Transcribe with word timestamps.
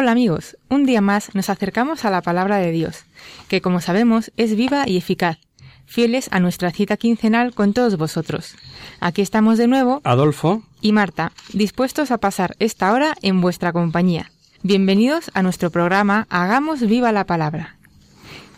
Hola 0.00 0.12
amigos, 0.12 0.56
un 0.68 0.86
día 0.86 1.00
más 1.00 1.34
nos 1.34 1.50
acercamos 1.50 2.04
a 2.04 2.10
la 2.10 2.22
palabra 2.22 2.58
de 2.58 2.70
Dios, 2.70 3.04
que 3.48 3.60
como 3.60 3.80
sabemos 3.80 4.30
es 4.36 4.54
viva 4.54 4.88
y 4.88 4.96
eficaz, 4.96 5.38
fieles 5.86 6.28
a 6.30 6.38
nuestra 6.38 6.70
cita 6.70 6.96
quincenal 6.96 7.52
con 7.52 7.72
todos 7.72 7.96
vosotros. 7.96 8.54
Aquí 9.00 9.22
estamos 9.22 9.58
de 9.58 9.66
nuevo, 9.66 10.00
Adolfo, 10.04 10.62
y 10.80 10.92
Marta, 10.92 11.32
dispuestos 11.52 12.12
a 12.12 12.18
pasar 12.18 12.54
esta 12.60 12.92
hora 12.92 13.16
en 13.22 13.40
vuestra 13.40 13.72
compañía. 13.72 14.30
Bienvenidos 14.62 15.32
a 15.34 15.42
nuestro 15.42 15.72
programa 15.72 16.28
Hagamos 16.30 16.78
viva 16.78 17.10
la 17.10 17.26
palabra. 17.26 17.76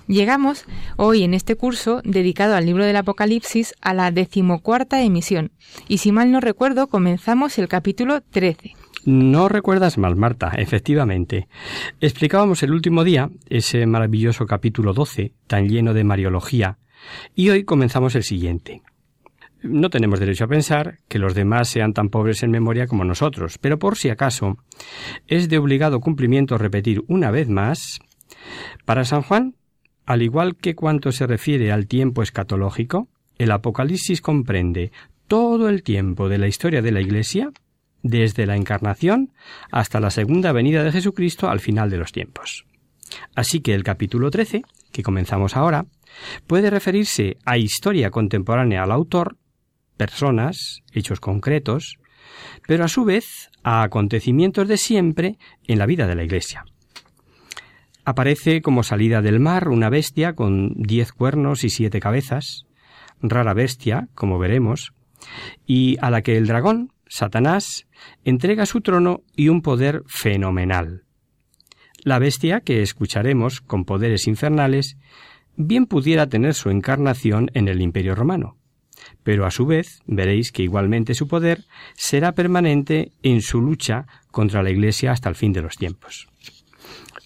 Llegamos 0.09 0.67
hoy 0.97 1.23
en 1.23 1.33
este 1.33 1.57
curso 1.57 2.03
dedicado 2.05 2.55
al 2.55 2.67
libro 2.67 2.85
del 2.85 2.97
Apocalipsis 2.97 3.73
a 3.81 3.95
la 3.95 4.11
decimocuarta 4.11 5.01
emisión, 5.01 5.53
y 5.89 5.99
si 5.99 6.13
mal 6.13 6.31
no 6.33 6.41
recuerdo 6.41 6.89
comenzamos 6.89 7.57
el 7.59 7.67
capítulo 7.67 8.21
13. 8.21 8.75
No 9.05 9.49
recuerdas 9.49 9.99
mal, 9.99 10.17
Marta, 10.17 10.53
efectivamente. 10.57 11.49
Explicábamos 12.01 12.63
el 12.63 12.73
último 12.73 13.05
día 13.05 13.31
ese 13.49 13.87
maravilloso 13.87 14.47
capítulo 14.47 14.93
12, 14.93 15.33
tan 15.47 15.69
lleno 15.69 15.95
de 15.95 16.05
mariología, 16.05 16.79
y 17.35 17.51
hoy 17.51 17.65
comenzamos 17.65 18.15
el 18.15 18.23
siguiente. 18.23 18.83
No 19.63 19.91
tenemos 19.91 20.21
derecho 20.21 20.45
a 20.45 20.49
pensar 20.49 20.99
que 21.09 21.19
los 21.19 21.35
demás 21.35 21.69
sean 21.69 21.93
tan 21.93 22.09
pobres 22.09 22.43
en 22.43 22.51
memoria 22.51 22.87
como 22.87 23.05
nosotros, 23.05 23.59
pero 23.59 23.79
por 23.79 23.97
si 23.97 24.09
acaso, 24.09 24.57
es 25.27 25.49
de 25.49 25.59
obligado 25.59 26.01
cumplimiento 26.01 26.57
repetir 26.57 27.03
una 27.09 27.31
vez 27.31 27.49
más, 27.49 28.01
para 28.85 29.05
San 29.05 29.23
Juan, 29.23 29.55
al 30.07 30.23
igual 30.23 30.57
que 30.57 30.75
cuanto 30.75 31.13
se 31.13 31.27
refiere 31.27 31.73
al 31.73 31.87
tiempo 31.87 32.23
escatológico, 32.23 33.09
el 33.39 33.51
Apocalipsis 33.53 34.23
comprende 34.23 34.93
todo 35.29 35.69
el 35.69 35.83
tiempo 35.83 36.29
de 36.29 36.39
la 36.39 36.49
historia 36.49 36.83
de 36.83 36.93
la 36.93 37.01
Iglesia, 37.01 37.53
desde 38.03 38.47
la 38.47 38.57
encarnación 38.57 39.33
hasta 39.71 40.01
la 40.01 40.11
segunda 40.11 40.53
venida 40.53 40.85
de 40.85 40.93
Jesucristo 40.93 41.49
al 41.49 41.61
final 41.61 41.91
de 41.91 41.99
los 41.99 42.13
tiempos. 42.13 42.65
Así 43.35 43.61
que 43.61 43.75
el 43.75 43.83
capítulo 43.83 44.31
13, 44.31 44.63
que 44.93 45.03
comenzamos 45.03 45.57
ahora, 45.57 45.87
puede 46.47 46.71
referirse 46.71 47.37
a 47.45 47.59
historia 47.59 48.11
contemporánea 48.11 48.83
al 48.83 48.93
autor, 48.93 49.37
personas, 49.97 50.83
hechos 50.93 51.21
concretos, 51.21 51.99
pero 52.67 52.85
a 52.85 52.89
su 52.89 53.05
vez 53.05 53.51
a 53.63 53.83
acontecimientos 53.83 54.69
de 54.69 54.77
siempre 54.77 55.39
en 55.67 55.79
la 55.79 55.87
vida 55.87 56.07
de 56.07 56.15
la 56.15 56.25
Iglesia. 56.25 56.65
Aparece 58.05 58.63
como 58.63 58.83
salida 58.83 59.23
del 59.23 59.41
mar 59.41 59.69
una 59.69 59.91
bestia 59.91 60.35
con 60.35 60.73
diez 60.75 61.13
cuernos 61.13 61.65
y 61.65 61.71
siete 61.71 62.01
cabezas, 62.01 62.65
rara 63.21 63.55
bestia, 63.55 64.09
como 64.15 64.39
veremos, 64.39 64.93
y 65.67 65.97
a 66.01 66.11
la 66.11 66.23
que 66.23 66.37
el 66.37 66.47
dragón, 66.47 66.93
Satanás, 67.11 67.89
entrega 68.25 68.67
su 68.67 68.83
trono 68.83 69.23
y 69.35 69.49
un 69.49 69.63
poder 69.63 70.05
fenomenal. 70.07 71.03
La 72.05 72.21
bestia, 72.21 72.61
que 72.61 72.83
escucharemos 72.83 73.61
con 73.61 73.85
poderes 73.85 74.29
infernales, 74.29 74.97
bien 75.57 75.87
pudiera 75.87 76.29
tener 76.29 76.55
su 76.55 76.71
encarnación 76.71 77.51
en 77.53 77.67
el 77.67 77.83
Imperio 77.83 78.15
romano, 78.15 78.57
pero 79.25 79.45
a 79.45 79.51
su 79.51 79.67
vez 79.67 79.99
veréis 80.07 80.53
que 80.53 80.63
igualmente 80.63 81.15
su 81.15 81.27
poder 81.27 81.65
será 81.95 82.31
permanente 82.33 83.11
en 83.25 83.43
su 83.43 83.61
lucha 83.61 84.07
contra 84.31 84.63
la 84.63 84.71
Iglesia 84.71 85.11
hasta 85.11 85.29
el 85.29 85.35
fin 85.35 85.53
de 85.53 85.63
los 85.63 85.77
tiempos. 85.77 86.29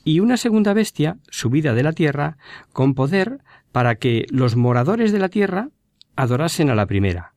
Y 0.02 0.20
una 0.20 0.38
segunda 0.38 0.72
bestia, 0.72 1.18
subida 1.28 1.74
de 1.74 1.82
la 1.82 1.92
tierra, 1.92 2.38
con 2.72 2.94
poder 2.94 3.40
para 3.70 3.96
que 3.96 4.24
los 4.30 4.56
moradores 4.56 5.12
de 5.12 5.18
la 5.18 5.28
tierra 5.28 5.68
adorasen 6.16 6.70
a 6.70 6.74
la 6.74 6.86
primera, 6.86 7.33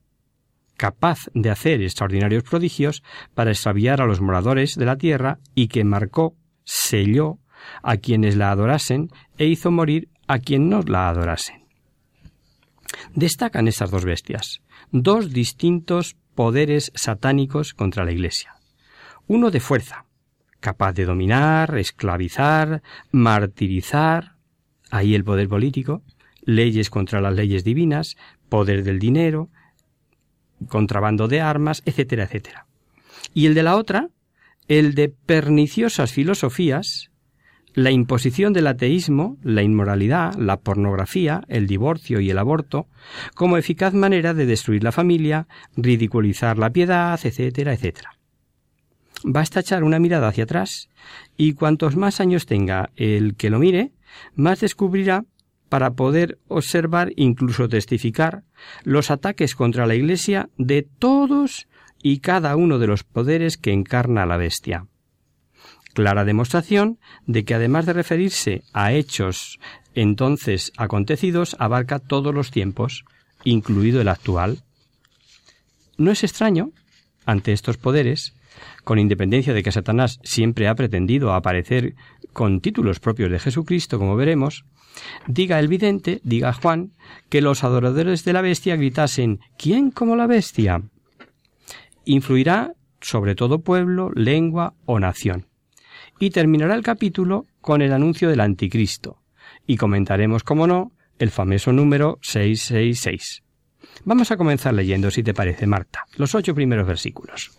capaz 0.78 1.30
de 1.34 1.50
hacer 1.50 1.82
extraordinarios 1.82 2.44
prodigios 2.44 3.04
para 3.34 3.52
extraviar 3.52 4.02
a 4.02 4.06
los 4.06 4.22
moradores 4.22 4.76
de 4.76 4.86
la 4.86 4.98
tierra 4.98 5.40
y 5.56 5.68
que 5.68 5.84
marcó, 5.84 6.36
selló 6.64 7.40
a 7.82 7.98
quienes 7.98 8.36
la 8.36 8.52
adorasen 8.52 9.10
e 9.38 9.46
hizo 9.46 9.72
morir 9.72 10.10
a 10.28 10.40
quien 10.40 10.70
no 10.70 10.82
la 10.84 11.10
adorasen. 11.10 11.66
Destacan 13.14 13.68
estas 13.68 13.92
dos 13.92 14.06
bestias, 14.06 14.62
dos 14.92 15.34
distintos 15.34 16.16
poderes 16.36 16.92
satánicos 16.96 17.74
contra 17.74 18.06
la 18.06 18.12
Iglesia. 18.12 18.56
Uno 19.26 19.52
de 19.52 19.60
fuerza, 19.60 20.06
capaz 20.60 20.94
de 20.94 21.06
dominar, 21.06 21.78
esclavizar, 21.78 22.82
martirizar, 23.12 24.36
ahí 24.90 25.16
el 25.16 25.24
poder 25.24 25.50
político, 25.50 26.04
leyes 26.44 26.90
contra 26.90 27.20
las 27.20 27.34
leyes 27.34 27.64
divinas, 27.64 28.16
poder 28.50 28.84
del 28.84 29.00
dinero, 29.00 29.50
contrabando 30.68 31.28
de 31.28 31.42
armas, 31.42 31.82
etcétera, 31.86 32.24
etcétera. 32.24 32.66
Y 33.34 33.46
el 33.46 33.54
de 33.54 33.64
la 33.64 33.76
otra, 33.76 34.10
el 34.68 34.96
de 34.96 35.10
perniciosas 35.10 36.12
filosofías, 36.12 37.12
la 37.74 37.92
imposición 37.92 38.54
del 38.54 38.68
ateísmo, 38.68 39.38
la 39.44 39.62
inmoralidad, 39.62 40.34
la 40.34 40.58
pornografía, 40.58 41.44
el 41.48 41.68
divorcio 41.68 42.20
y 42.20 42.32
el 42.32 42.40
aborto, 42.40 42.88
como 43.36 43.58
eficaz 43.58 43.94
manera 43.94 44.34
de 44.34 44.48
destruir 44.48 44.84
la 44.84 44.92
familia, 44.92 45.48
ridiculizar 45.76 46.58
la 46.58 46.72
piedad, 46.72 47.20
etcétera, 47.22 47.74
etcétera. 47.74 48.18
Basta 49.24 49.60
echar 49.60 49.84
una 49.84 50.00
mirada 50.00 50.28
hacia 50.28 50.46
atrás 50.46 50.90
y 51.38 51.54
cuantos 51.54 51.96
más 51.96 52.20
años 52.20 52.48
tenga 52.48 52.90
el 52.96 53.36
que 53.36 53.52
lo 53.52 53.60
mire, 53.60 53.92
más 54.36 54.60
descubrirá 54.60 55.26
para 55.70 55.92
poder 55.94 56.40
observar, 56.48 57.12
incluso 57.16 57.68
testificar, 57.68 58.44
los 58.84 59.12
ataques 59.12 59.56
contra 59.56 59.86
la 59.86 59.96
Iglesia 59.96 60.50
de 60.58 60.84
todos 60.84 61.68
y 62.02 62.20
cada 62.20 62.56
uno 62.56 62.80
de 62.80 62.88
los 62.88 63.04
poderes 63.04 63.58
que 63.58 63.74
encarna 63.74 64.26
la 64.26 64.38
bestia. 64.38 64.88
Clara 65.94 66.26
demostración 66.26 67.00
de 67.26 67.44
que 67.44 67.56
además 67.56 67.86
de 67.86 67.94
referirse 67.94 68.62
a 68.72 68.94
hechos 68.94 69.60
entonces 69.96 70.72
acontecidos, 70.78 71.56
abarca 71.58 71.98
todos 71.98 72.34
los 72.34 72.52
tiempos, 72.52 73.04
incluido 73.44 74.00
el 74.00 74.10
actual. 74.10 74.60
No 75.98 76.12
es 76.12 76.24
extraño, 76.24 76.70
ante 77.26 77.52
estos 77.52 77.78
poderes, 77.78 78.36
con 78.84 79.00
independencia 79.00 79.54
de 79.54 79.64
que 79.64 79.72
Satanás 79.72 80.20
siempre 80.24 80.68
ha 80.68 80.76
pretendido 80.76 81.34
aparecer 81.34 81.96
con 82.34 82.62
títulos 82.62 83.00
propios 83.00 83.32
de 83.32 83.40
Jesucristo, 83.40 84.00
como 84.00 84.16
veremos, 84.16 84.66
diga 85.28 85.60
el 85.60 85.68
vidente, 85.68 86.22
diga 86.24 86.54
Juan, 86.54 86.92
que 87.30 87.42
los 87.42 87.64
adoradores 87.64 88.24
de 88.24 88.34
la 88.34 88.42
bestia 88.42 88.76
gritasen 88.76 89.40
¿Quién 89.58 89.92
como 89.92 90.16
la 90.16 90.28
bestia? 90.28 90.84
Influirá 92.06 92.74
sobre 93.02 93.36
todo 93.36 93.62
pueblo, 93.62 94.12
lengua 94.14 94.74
o 94.86 95.00
nación. 95.00 95.48
Y 96.20 96.32
terminará 96.32 96.76
el 96.76 96.84
capítulo 96.84 97.46
con 97.62 97.82
el 97.82 97.94
anuncio 97.94 98.30
del 98.30 98.42
anticristo. 98.42 99.22
Y 99.66 99.78
comentaremos, 99.78 100.44
como 100.44 100.68
no, 100.68 100.92
el 101.20 101.32
famoso 101.32 101.72
número 101.72 102.18
666. 102.22 103.44
Vamos 104.06 104.32
a 104.32 104.38
comenzar 104.38 104.74
leyendo, 104.74 105.12
si 105.12 105.24
te 105.24 105.34
parece, 105.34 105.68
Marta, 105.68 106.06
los 106.16 106.34
ocho 106.36 106.56
primeros 106.56 106.88
versículos. 106.88 107.52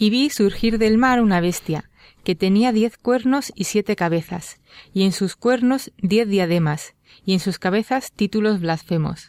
Y 0.00 0.10
vi 0.10 0.30
surgir 0.30 0.78
del 0.78 0.96
mar 0.96 1.20
una 1.20 1.40
bestia, 1.40 1.90
que 2.22 2.36
tenía 2.36 2.72
diez 2.72 2.96
cuernos 2.96 3.52
y 3.56 3.64
siete 3.64 3.96
cabezas, 3.96 4.60
y 4.94 5.02
en 5.02 5.12
sus 5.12 5.34
cuernos 5.34 5.92
diez 5.98 6.28
diademas, 6.28 6.94
y 7.26 7.34
en 7.34 7.40
sus 7.40 7.58
cabezas 7.58 8.12
títulos 8.12 8.60
blasfemos. 8.60 9.28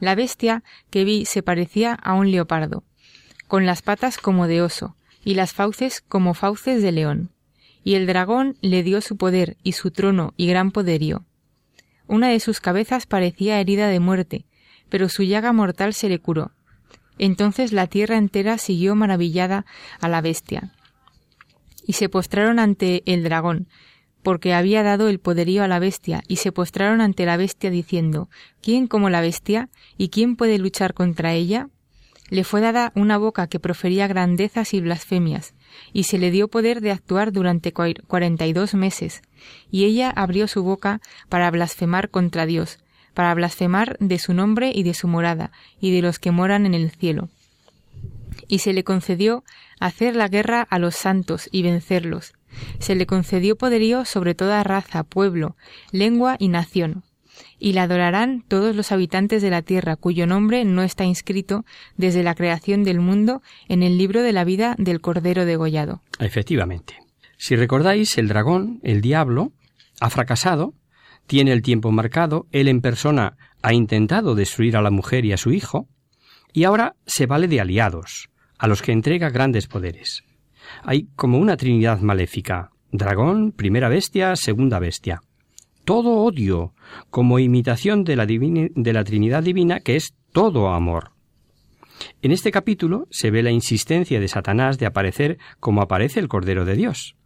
La 0.00 0.14
bestia 0.14 0.62
que 0.90 1.04
vi 1.04 1.24
se 1.24 1.42
parecía 1.42 1.94
a 1.94 2.12
un 2.12 2.30
leopardo, 2.30 2.84
con 3.48 3.64
las 3.64 3.80
patas 3.80 4.18
como 4.18 4.46
de 4.46 4.60
oso, 4.60 4.94
y 5.24 5.34
las 5.34 5.54
fauces 5.54 6.02
como 6.02 6.34
fauces 6.34 6.82
de 6.82 6.92
león. 6.92 7.30
Y 7.82 7.94
el 7.94 8.06
dragón 8.06 8.58
le 8.60 8.82
dio 8.82 9.00
su 9.00 9.16
poder 9.16 9.56
y 9.62 9.72
su 9.72 9.90
trono 9.90 10.34
y 10.36 10.46
gran 10.46 10.70
poderío. 10.70 11.24
Una 12.06 12.28
de 12.28 12.40
sus 12.40 12.60
cabezas 12.60 13.06
parecía 13.06 13.58
herida 13.58 13.88
de 13.88 14.00
muerte, 14.00 14.44
pero 14.90 15.08
su 15.08 15.22
llaga 15.22 15.52
mortal 15.54 15.94
se 15.94 16.10
le 16.10 16.18
curó. 16.18 16.52
Entonces 17.18 17.72
la 17.72 17.86
tierra 17.86 18.16
entera 18.16 18.58
siguió 18.58 18.94
maravillada 18.94 19.64
a 20.00 20.08
la 20.08 20.20
bestia. 20.20 20.72
Y 21.86 21.94
se 21.94 22.08
postraron 22.08 22.58
ante 22.58 23.02
el 23.06 23.22
dragón, 23.22 23.68
porque 24.22 24.54
había 24.54 24.82
dado 24.82 25.08
el 25.08 25.20
poderío 25.20 25.62
a 25.62 25.68
la 25.68 25.78
bestia, 25.78 26.22
y 26.26 26.36
se 26.36 26.50
postraron 26.50 27.00
ante 27.00 27.26
la 27.26 27.36
bestia 27.36 27.70
diciendo 27.70 28.28
¿Quién 28.62 28.86
como 28.86 29.10
la 29.10 29.20
bestia? 29.20 29.68
¿Y 29.98 30.08
quién 30.08 30.34
puede 30.36 30.58
luchar 30.58 30.94
contra 30.94 31.34
ella? 31.34 31.68
Le 32.30 32.42
fue 32.42 32.62
dada 32.62 32.90
una 32.94 33.18
boca 33.18 33.46
que 33.48 33.60
profería 33.60 34.06
grandezas 34.06 34.72
y 34.72 34.80
blasfemias, 34.80 35.54
y 35.92 36.04
se 36.04 36.18
le 36.18 36.30
dio 36.30 36.48
poder 36.48 36.80
de 36.80 36.90
actuar 36.90 37.32
durante 37.32 37.72
cuarenta 37.72 38.46
y 38.46 38.52
dos 38.54 38.74
meses, 38.74 39.22
y 39.70 39.84
ella 39.84 40.10
abrió 40.10 40.48
su 40.48 40.62
boca 40.62 41.00
para 41.28 41.50
blasfemar 41.50 42.08
contra 42.08 42.46
Dios, 42.46 42.78
para 43.14 43.34
blasfemar 43.34 43.96
de 44.00 44.18
su 44.18 44.34
nombre 44.34 44.72
y 44.74 44.82
de 44.82 44.94
su 44.94 45.08
morada, 45.08 45.52
y 45.80 45.94
de 45.94 46.02
los 46.02 46.18
que 46.18 46.30
moran 46.30 46.66
en 46.66 46.74
el 46.74 46.90
cielo. 46.90 47.28
Y 48.48 48.58
se 48.58 48.72
le 48.72 48.84
concedió 48.84 49.44
hacer 49.80 50.16
la 50.16 50.28
guerra 50.28 50.66
a 50.68 50.78
los 50.78 50.94
santos 50.96 51.48
y 51.50 51.62
vencerlos. 51.62 52.34
Se 52.78 52.94
le 52.94 53.06
concedió 53.06 53.56
poderío 53.56 54.04
sobre 54.04 54.34
toda 54.34 54.62
raza, 54.62 55.02
pueblo, 55.02 55.56
lengua 55.90 56.36
y 56.38 56.48
nación 56.48 57.04
y 57.58 57.72
la 57.72 57.84
adorarán 57.84 58.44
todos 58.46 58.76
los 58.76 58.92
habitantes 58.92 59.42
de 59.42 59.50
la 59.50 59.62
tierra 59.62 59.96
cuyo 59.96 60.26
nombre 60.26 60.64
no 60.64 60.82
está 60.82 61.04
inscrito 61.04 61.64
desde 61.96 62.22
la 62.22 62.34
creación 62.34 62.84
del 62.84 63.00
mundo 63.00 63.42
en 63.68 63.82
el 63.82 63.98
libro 63.98 64.22
de 64.22 64.32
la 64.32 64.44
vida 64.44 64.74
del 64.78 65.00
Cordero 65.00 65.44
degollado. 65.44 66.02
Efectivamente. 66.18 66.98
Si 67.36 67.56
recordáis, 67.56 68.16
el 68.18 68.28
dragón, 68.28 68.80
el 68.82 69.00
diablo, 69.00 69.52
ha 70.00 70.10
fracasado, 70.10 70.74
tiene 71.26 71.52
el 71.52 71.62
tiempo 71.62 71.90
marcado, 71.92 72.46
él 72.52 72.68
en 72.68 72.80
persona 72.80 73.36
ha 73.62 73.72
intentado 73.72 74.34
destruir 74.34 74.76
a 74.76 74.82
la 74.82 74.90
mujer 74.90 75.24
y 75.24 75.32
a 75.32 75.36
su 75.36 75.52
hijo, 75.52 75.88
y 76.52 76.64
ahora 76.64 76.96
se 77.06 77.26
vale 77.26 77.48
de 77.48 77.60
aliados, 77.60 78.30
a 78.58 78.68
los 78.68 78.82
que 78.82 78.92
entrega 78.92 79.30
grandes 79.30 79.66
poderes. 79.66 80.22
Hay 80.82 81.08
como 81.16 81.38
una 81.38 81.56
trinidad 81.56 82.00
maléfica, 82.00 82.70
dragón, 82.92 83.52
primera 83.52 83.88
bestia, 83.88 84.36
segunda 84.36 84.78
bestia 84.78 85.20
todo 85.84 86.22
odio, 86.22 86.72
como 87.10 87.38
imitación 87.38 88.04
de 88.04 88.16
la, 88.16 89.04
Trinidad 89.04 89.42
Divina, 89.42 89.80
que 89.80 89.96
es 89.96 90.14
todo 90.32 90.70
amor. 90.70 91.12
En 92.22 92.32
este 92.32 92.50
capítulo 92.50 93.06
se 93.10 93.30
ve 93.30 93.42
la 93.42 93.50
insistencia 93.50 94.18
de 94.18 94.28
Satanás 94.28 94.78
de 94.78 94.86
aparecer 94.86 95.38
como 95.60 95.82
aparece 95.82 96.20
el 96.20 96.28
Cordero 96.28 96.64
de 96.64 96.74
Dios. 96.74 97.16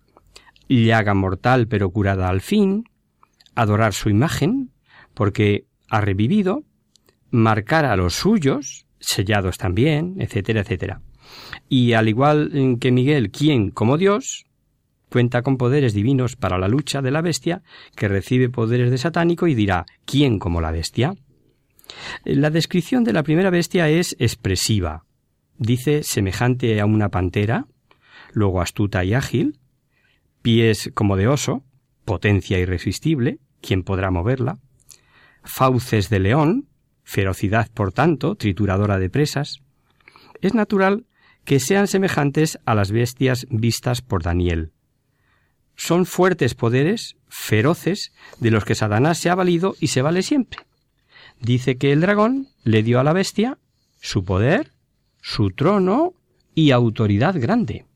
Llaga 0.69 1.15
mortal 1.15 1.69
pero 1.69 1.91
curada 1.91 2.29
al 2.29 2.41
fin, 2.41 2.85
adorar 3.58 3.93
su 3.93 4.08
imagen, 4.08 4.70
porque 5.14 5.66
ha 5.90 6.00
revivido, 6.00 6.62
marcar 7.31 7.84
a 7.84 7.96
los 7.96 8.14
suyos, 8.14 8.87
sellados 9.00 9.58
también, 9.58 10.14
etcétera, 10.19 10.60
etcétera. 10.60 11.00
Y 11.69 11.93
al 11.93 12.08
igual 12.08 12.78
que 12.81 12.93
Miguel, 12.93 13.31
quien 13.31 13.70
como 13.70 13.99
Dios, 13.99 14.46
cuenta 15.10 15.43
con 15.43 15.56
poderes 15.56 15.93
divinos 15.93 16.37
para 16.37 16.58
la 16.58 16.69
lucha 16.69 17.02
de 17.02 17.10
la 17.10 17.20
bestia, 17.20 17.62
que 17.96 18.06
recibe 18.06 18.49
poderes 18.49 18.90
de 18.90 18.99
satánico 18.99 19.49
y 19.49 19.55
dirá 19.55 19.87
¿quién 20.04 20.38
como 20.38 20.61
la 20.61 20.70
bestia? 20.70 21.14
La 22.25 22.50
descripción 22.50 23.02
de 23.02 23.12
la 23.12 23.25
primera 23.25 23.50
bestia 23.50 23.88
es 23.88 24.14
expresiva. 24.20 25.04
Dice 25.56 26.04
semejante 26.04 26.81
a 26.81 26.87
una 26.87 27.08
pantera, 27.08 27.66
luego 28.32 28.61
astuta 28.61 29.04
y 29.04 29.14
ágil, 29.14 29.58
pies 30.43 30.90
como 30.94 31.16
de 31.16 31.26
oso, 31.26 31.64
potencia 32.04 32.58
irresistible, 32.58 33.38
¿quién 33.60 33.82
podrá 33.82 34.10
moverla? 34.10 34.58
Fauces 35.43 36.08
de 36.08 36.20
león, 36.20 36.69
ferocidad 37.05 37.70
por 37.72 37.93
tanto, 37.93 38.34
trituradora 38.34 38.99
de 38.99 39.10
presas. 39.10 39.62
Es 40.40 40.55
natural 40.55 41.06
que 41.44 41.60
sean 41.60 41.87
semejantes 41.87 42.58
a 42.66 42.75
las 42.75 42.93
bestias 42.93 43.46
vistas 43.50 44.02
por 44.02 44.22
Daniel, 44.22 44.72
son 45.78 46.06
fuertes 46.06 46.56
poderes, 46.56 47.16
feroces, 47.28 48.12
de 48.40 48.50
los 48.50 48.64
que 48.64 48.75
Satanás 48.75 49.16
se 49.16 49.31
ha 49.31 49.37
valido 49.37 49.76
y 49.78 49.87
se 49.87 50.02
vale 50.02 50.22
siempre. 50.22 50.66
Dice 51.40 51.78
que 51.78 51.93
el 51.93 52.00
dragón 52.00 52.49
le 52.64 52.82
dio 52.82 52.99
a 52.99 53.04
la 53.04 53.12
bestia 53.12 53.58
su 54.00 54.25
poder, 54.25 54.72
su 55.22 55.50
trono 55.50 56.14
y 56.52 56.72
autoridad 56.72 57.40
grande. 57.40 57.87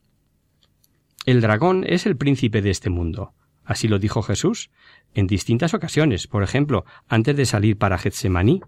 El 1.26 1.41
dragón 1.41 1.85
es 1.87 2.06
el 2.06 2.17
príncipe 2.17 2.62
de 2.62 2.70
este 2.70 2.88
mundo. 2.88 3.35
Así 3.64 3.88
lo 3.88 3.99
dijo 3.99 4.23
Jesús 4.23 4.70
en 5.14 5.26
distintas 5.26 5.75
ocasiones, 5.75 6.26
por 6.26 6.43
ejemplo, 6.43 6.85
antes 7.09 7.37
de 7.37 7.47
salir 7.47 7.76
para 7.76 7.99
Getsemaní. 7.99 8.61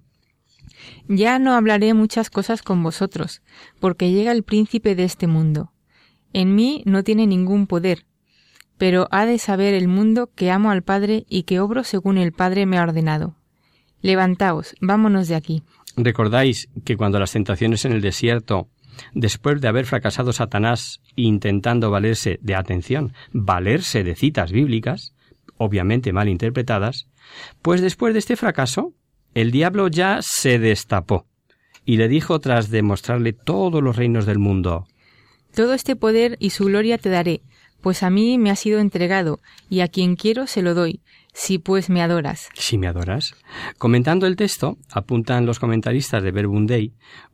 Ya 1.08 1.38
no 1.38 1.54
hablaré 1.54 1.94
muchas 1.94 2.30
cosas 2.30 2.62
con 2.62 2.82
vosotros, 2.82 3.42
porque 3.80 4.10
llega 4.10 4.32
el 4.32 4.42
príncipe 4.42 4.94
de 4.94 5.04
este 5.04 5.26
mundo. 5.26 5.72
En 6.32 6.54
mí 6.54 6.82
no 6.86 7.02
tiene 7.04 7.26
ningún 7.26 7.66
poder, 7.66 8.06
pero 8.78 9.08
ha 9.10 9.24
de 9.24 9.38
saber 9.38 9.74
el 9.74 9.88
mundo 9.88 10.30
que 10.34 10.50
amo 10.50 10.70
al 10.70 10.82
Padre 10.82 11.24
y 11.28 11.44
que 11.44 11.60
obro 11.60 11.84
según 11.84 12.18
el 12.18 12.32
Padre 12.32 12.66
me 12.66 12.78
ha 12.78 12.82
ordenado. 12.82 13.36
Levantaos, 14.00 14.74
vámonos 14.80 15.28
de 15.28 15.34
aquí. 15.34 15.62
¿Recordáis 15.96 16.68
que 16.84 16.96
cuando 16.96 17.20
las 17.20 17.32
tentaciones 17.32 17.84
en 17.84 17.92
el 17.92 18.00
desierto, 18.00 18.68
después 19.12 19.60
de 19.60 19.68
haber 19.68 19.86
fracasado 19.86 20.32
Satanás 20.32 21.00
intentando 21.16 21.90
valerse 21.90 22.38
de 22.42 22.54
atención, 22.54 23.12
valerse 23.32 24.04
de 24.04 24.14
citas 24.14 24.52
bíblicas, 24.52 25.14
obviamente 25.56 26.12
mal 26.12 26.28
interpretadas, 26.28 27.08
pues 27.62 27.80
después 27.80 28.12
de 28.12 28.18
este 28.18 28.36
fracaso, 28.36 28.92
el 29.34 29.50
diablo 29.50 29.88
ya 29.88 30.18
se 30.20 30.58
destapó 30.58 31.26
y 31.84 31.96
le 31.96 32.08
dijo 32.08 32.38
tras 32.40 32.70
demostrarle 32.70 33.32
todos 33.32 33.82
los 33.82 33.96
reinos 33.96 34.26
del 34.26 34.38
mundo 34.38 34.86
Todo 35.54 35.74
este 35.74 35.96
poder 35.96 36.36
y 36.40 36.50
su 36.50 36.64
gloria 36.64 36.98
te 36.98 37.10
daré, 37.10 37.42
pues 37.80 38.02
a 38.02 38.10
mí 38.10 38.38
me 38.38 38.50
ha 38.50 38.56
sido 38.56 38.80
entregado, 38.80 39.40
y 39.68 39.80
a 39.80 39.88
quien 39.88 40.16
quiero 40.16 40.46
se 40.46 40.62
lo 40.62 40.74
doy, 40.74 41.02
si 41.34 41.58
pues 41.58 41.90
me 41.90 42.00
adoras. 42.00 42.48
Si 42.54 42.78
me 42.78 42.86
adoras. 42.86 43.34
Comentando 43.76 44.26
el 44.26 44.36
texto, 44.36 44.78
apuntan 44.90 45.44
los 45.44 45.58
comentaristas 45.58 46.22
de 46.22 46.30
Verbum 46.30 46.66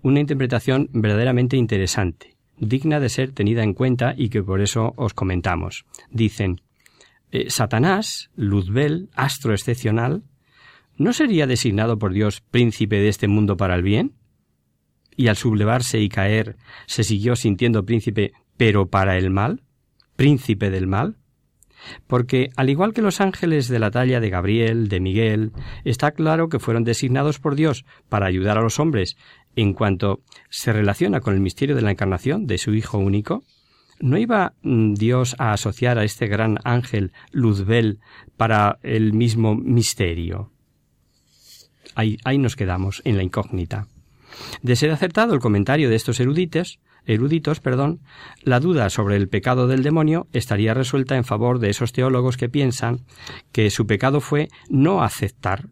una 0.03 0.21
interpretación 0.21 0.89
verdaderamente 0.93 1.57
interesante, 1.57 2.35
digna 2.59 2.99
de 2.99 3.11
ser 3.11 3.33
tenida 3.33 3.63
en 3.63 3.75
cuenta 3.75 4.15
y 4.17 4.31
que 4.31 4.43
por 4.43 4.61
eso 4.61 4.95
os 4.97 5.15
comentamos. 5.15 5.85
Dicen, 6.11 6.63
eh, 7.31 7.51
Satanás, 7.51 8.31
Luzbel, 8.35 9.11
astro 9.15 9.53
excepcional, 9.53 10.25
¿no 10.97 11.13
sería 11.13 11.47
designado 11.47 11.99
por 11.99 12.13
Dios 12.13 12.41
príncipe 12.41 12.97
de 12.97 13.09
este 13.09 13.29
mundo 13.29 13.57
para 13.57 13.75
el 13.75 13.83
bien? 13.83 14.15
Y 15.15 15.29
al 15.29 15.37
sublevarse 15.37 16.01
y 16.01 16.09
caer, 16.09 16.57
se 16.87 17.05
siguió 17.05 17.37
sintiendo 17.37 17.85
príncipe, 17.85 18.33
pero 18.57 18.89
para 18.89 19.19
el 19.19 19.31
mal? 19.31 19.63
príncipe 20.17 20.71
del 20.71 20.87
mal? 20.87 21.17
Porque, 22.07 22.51
al 22.57 22.71
igual 22.71 22.93
que 22.93 23.03
los 23.03 23.21
ángeles 23.21 23.69
de 23.69 23.79
la 23.79 23.91
talla 23.91 24.21
de 24.21 24.31
Gabriel, 24.31 24.89
de 24.89 25.01
Miguel, 25.01 25.53
está 25.85 26.13
claro 26.13 26.49
que 26.49 26.59
fueron 26.59 26.85
designados 26.85 27.39
por 27.39 27.55
Dios 27.55 27.85
para 28.09 28.27
ayudar 28.27 28.59
a 28.59 28.63
los 28.63 28.79
hombres 28.79 29.17
en 29.57 29.75
cuanto 29.75 30.21
se 30.49 30.73
relaciona 30.73 31.21
con 31.21 31.35
el 31.35 31.41
misterio 31.41 31.77
de 31.77 31.83
la 31.83 31.91
encarnación 31.91 32.47
de 32.47 32.59
su 32.59 32.75
Hijo 32.75 32.99
único, 32.99 33.45
¿no 34.01 34.17
iba 34.17 34.55
mm, 34.63 34.95
Dios 34.95 35.37
a 35.39 35.53
asociar 35.53 35.99
a 35.99 36.05
este 36.05 36.27
gran 36.27 36.59
ángel 36.65 37.13
Luzbel 37.33 37.99
para 38.37 38.79
el 38.83 39.13
mismo 39.13 39.55
misterio? 39.55 40.53
Ahí, 41.95 42.39
nos 42.39 42.57
quedamos, 42.57 43.03
en 43.05 43.17
la 43.17 43.23
incógnita. 43.23 43.89
De 44.63 44.77
ser 44.77 44.91
acertado 44.91 45.35
el 45.35 45.41
comentario 45.41 45.91
de 45.91 45.97
estos 45.97 46.21
eruditos, 46.21 46.79
eruditos, 47.07 47.61
perdón, 47.61 48.01
la 48.43 48.61
duda 48.61 48.91
sobre 48.91 49.17
el 49.17 49.29
pecado 49.29 49.67
del 49.67 49.83
demonio 49.83 50.27
estaría 50.33 50.75
resuelta 50.75 51.17
en 51.17 51.25
favor 51.25 51.59
de 51.59 51.71
esos 51.71 51.93
teólogos 51.93 52.37
que 52.37 52.49
piensan 52.49 53.01
que 53.53 53.71
su 53.71 53.87
pecado 53.87 54.21
fue 54.21 54.49
no 54.69 55.03
aceptar, 55.03 55.69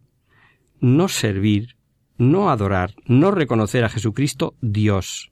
no 0.81 1.09
servir, 1.09 1.77
no 2.17 2.51
adorar, 2.51 2.95
no 3.07 3.31
reconocer 3.31 3.85
a 3.85 3.89
Jesucristo 3.89 4.55
Dios. 4.61 5.31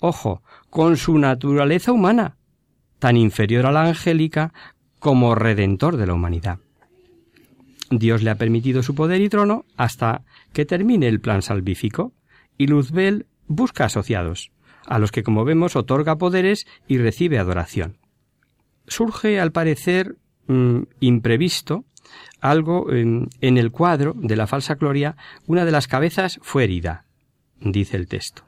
Ojo, 0.00 0.42
con 0.70 0.96
su 0.96 1.18
naturaleza 1.18 1.92
humana, 1.92 2.36
tan 2.98 3.16
inferior 3.16 3.66
a 3.66 3.72
la 3.72 3.84
angélica 3.84 4.52
como 4.98 5.34
redentor 5.34 5.96
de 5.96 6.06
la 6.06 6.14
humanidad. 6.14 6.58
Dios 7.90 8.22
le 8.22 8.30
ha 8.30 8.34
permitido 8.36 8.82
su 8.82 8.94
poder 8.94 9.20
y 9.20 9.28
trono 9.28 9.64
hasta 9.76 10.24
que 10.52 10.66
termine 10.66 11.06
el 11.06 11.20
plan 11.20 11.42
salvífico, 11.42 12.12
y 12.58 12.66
Luzbel 12.66 13.26
busca 13.46 13.84
asociados 13.84 14.50
a 14.86 14.98
los 14.98 15.12
que, 15.12 15.22
como 15.22 15.44
vemos, 15.44 15.76
otorga 15.76 16.16
poderes 16.16 16.66
y 16.86 16.98
recibe 16.98 17.38
adoración. 17.38 17.98
Surge, 18.86 19.40
al 19.40 19.52
parecer, 19.52 20.16
imprevisto, 21.00 21.84
algo 22.40 22.92
en 22.92 23.28
el 23.40 23.70
cuadro 23.72 24.14
de 24.16 24.36
la 24.36 24.46
falsa 24.46 24.76
gloria, 24.76 25.16
una 25.46 25.64
de 25.64 25.72
las 25.72 25.88
cabezas 25.88 26.38
fue 26.42 26.64
herida, 26.64 27.04
dice 27.60 27.96
el 27.96 28.06
texto, 28.06 28.44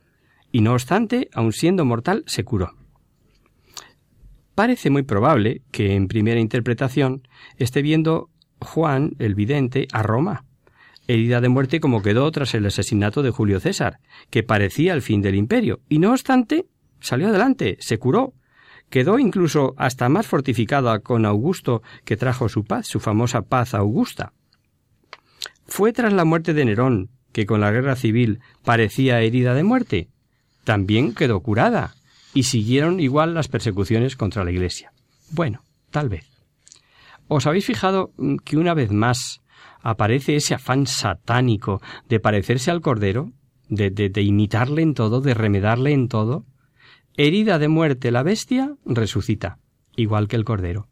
y 0.53 0.61
no 0.61 0.73
obstante, 0.73 1.29
aun 1.33 1.53
siendo 1.53 1.85
mortal, 1.85 2.23
se 2.27 2.45
curó. 2.45 2.75
Parece 4.55 4.91
muy 4.91 5.03
probable 5.03 5.63
que 5.71 5.95
en 5.95 6.09
primera 6.09 6.41
interpretación 6.41 7.27
esté 7.57 7.83
viendo 7.83 8.31
Juan, 8.61 9.13
el 9.19 9.35
vidente, 9.35 9.87
a 9.93 10.03
Roma, 10.03 10.45
herida 11.09 11.41
de 11.41 11.49
muerte 11.49 11.81
como 11.81 12.03
quedó 12.03 12.31
tras 12.31 12.55
el 12.55 12.67
asesinato 12.67 13.23
de 13.23 13.31
Julio 13.31 13.59
César, 13.59 13.99
que 14.31 14.45
parecía 14.45 14.93
el 14.93 15.03
fin 15.03 15.23
del 15.23 15.35
imperio, 15.35 15.81
y 15.89 15.99
no 15.99 16.13
obstante 16.13 16.67
salió 17.01 17.29
adelante, 17.29 17.77
se 17.81 17.99
curó, 17.99 18.35
quedó 18.91 19.19
incluso 19.19 19.75
hasta 19.79 20.09
más 20.09 20.27
fortificada 20.27 21.01
con 21.01 21.25
Augusto 21.25 21.83
que 22.05 22.17
trajo 22.17 22.49
su 22.49 22.65
paz, 22.65 22.87
su 22.87 23.01
famosa 23.01 23.43
paz 23.43 23.75
augusta. 23.75 24.33
Fue 25.67 25.93
tras 25.93 26.13
la 26.13 26.25
muerte 26.25 26.55
de 26.55 26.65
Nerón, 26.65 27.11
que 27.33 27.47
con 27.47 27.61
la 27.61 27.71
guerra 27.71 27.97
civil 27.97 28.41
parecía 28.65 29.21
herida 29.21 29.55
de 29.55 29.65
muerte, 29.65 30.09
también 30.65 31.15
quedó 31.15 31.41
curada, 31.41 31.95
y 32.35 32.43
siguieron 32.45 33.01
igual 33.01 33.35
las 33.35 33.49
persecuciones 33.49 34.17
contra 34.17 34.45
la 34.45 34.51
Iglesia. 34.51 34.93
Bueno, 35.31 35.63
tal 35.91 36.09
vez. 36.09 36.27
¿Os 37.27 37.47
habéis 37.47 37.67
fijado 37.67 38.13
mm, 38.17 38.37
que 38.45 38.57
una 38.57 38.75
vez 38.75 38.91
más 38.91 39.41
aparece 39.91 40.37
ese 40.37 40.55
afán 40.55 40.87
satánico 40.87 41.81
de 42.09 42.21
parecerse 42.21 42.71
al 42.71 42.81
Cordero, 42.81 43.33
de, 43.69 43.91
de, 43.91 44.09
de 44.09 44.23
imitarle 44.23 44.83
en 44.83 44.95
todo, 44.95 45.21
de 45.21 45.35
remedarle 45.35 45.93
en 45.93 46.09
todo? 46.09 46.45
Herida 47.17 47.59
de 47.59 47.69
muerte 47.69 48.11
la 48.11 48.23
bestia, 48.23 48.75
resucita, 48.85 49.59
igual 49.97 50.29
que 50.29 50.37
el 50.37 50.45
Cordero. 50.45 50.89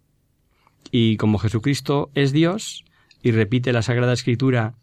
Y 0.90 1.16
como 1.16 1.38
Jesucristo 1.38 2.10
es 2.14 2.32
Dios, 2.32 2.84
y 3.22 3.30
repite 3.32 3.72
la 3.72 3.82
Sagrada 3.82 4.12
Escritura, 4.12 4.74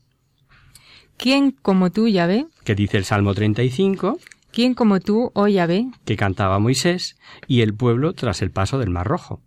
¿Quién 1.18 1.52
como 1.52 1.92
tú, 1.92 2.08
Yahvé? 2.08 2.48
que 2.64 2.76
dice 2.76 2.98
el 2.98 3.06
Salmo 3.06 3.34
35, 3.34 4.18
¿Quién 4.52 4.74
como 4.74 5.00
tú, 5.00 5.32
oh 5.34 5.48
Yahvé? 5.48 5.88
que 6.06 6.16
cantaba 6.16 6.60
Moisés, 6.60 7.18
y 7.48 7.62
el 7.62 7.74
pueblo 7.74 8.14
tras 8.14 8.42
el 8.42 8.52
paso 8.52 8.80
del 8.80 8.90
Mar 8.90 9.08
Rojo. 9.08 9.42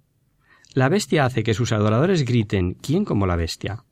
La 0.75 0.89
bestia 0.89 1.25
hace 1.25 1.43
que 1.43 1.55
sus 1.55 1.73
adoradores 1.73 2.25
griten 2.25 2.75
¿quién 2.75 3.05
como 3.05 3.27
la 3.27 3.37
bestia? 3.37 3.85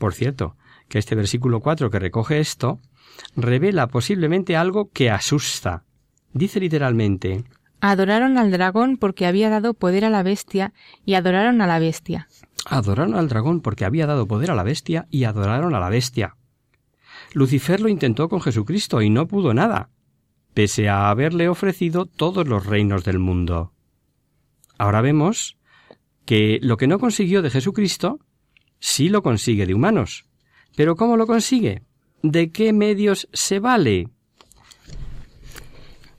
Por 0.00 0.14
cierto, 0.14 0.56
que 0.88 0.98
este 0.98 1.14
versículo 1.14 1.60
4 1.60 1.90
que 1.90 1.98
recoge 1.98 2.40
esto 2.40 2.80
revela 3.36 3.86
posiblemente 3.88 4.56
algo 4.56 4.90
que 4.90 5.10
asusta. 5.10 5.84
Dice 6.32 6.58
literalmente 6.58 7.44
Adoraron 7.82 8.38
al 8.38 8.50
dragón 8.50 8.96
porque 8.96 9.26
había 9.26 9.50
dado 9.50 9.74
poder 9.74 10.06
a 10.06 10.10
la 10.10 10.22
bestia 10.22 10.72
y 11.04 11.14
adoraron 11.14 11.60
a 11.60 11.66
la 11.66 11.78
bestia. 11.78 12.28
Adoraron 12.64 13.14
al 13.14 13.28
dragón 13.28 13.60
porque 13.60 13.84
había 13.84 14.06
dado 14.06 14.26
poder 14.26 14.50
a 14.50 14.54
la 14.54 14.62
bestia 14.62 15.06
y 15.10 15.24
adoraron 15.24 15.74
a 15.74 15.80
la 15.80 15.90
bestia. 15.90 16.34
Lucifer 17.34 17.82
lo 17.82 17.90
intentó 17.90 18.30
con 18.30 18.40
Jesucristo 18.40 19.02
y 19.02 19.10
no 19.10 19.28
pudo 19.28 19.52
nada, 19.52 19.90
pese 20.54 20.88
a 20.88 21.10
haberle 21.10 21.50
ofrecido 21.50 22.06
todos 22.06 22.48
los 22.48 22.64
reinos 22.64 23.04
del 23.04 23.18
mundo. 23.18 23.74
Ahora 24.78 25.02
vemos 25.02 25.58
que 26.24 26.58
lo 26.62 26.78
que 26.78 26.86
no 26.86 26.98
consiguió 26.98 27.42
de 27.42 27.50
Jesucristo, 27.50 28.18
sí 28.80 29.08
lo 29.08 29.22
consigue 29.22 29.66
de 29.66 29.74
humanos. 29.74 30.24
Pero 30.76 30.96
¿cómo 30.96 31.16
lo 31.16 31.26
consigue? 31.26 31.82
¿De 32.22 32.50
qué 32.50 32.72
medios 32.72 33.28
se 33.32 33.60
vale? 33.60 34.08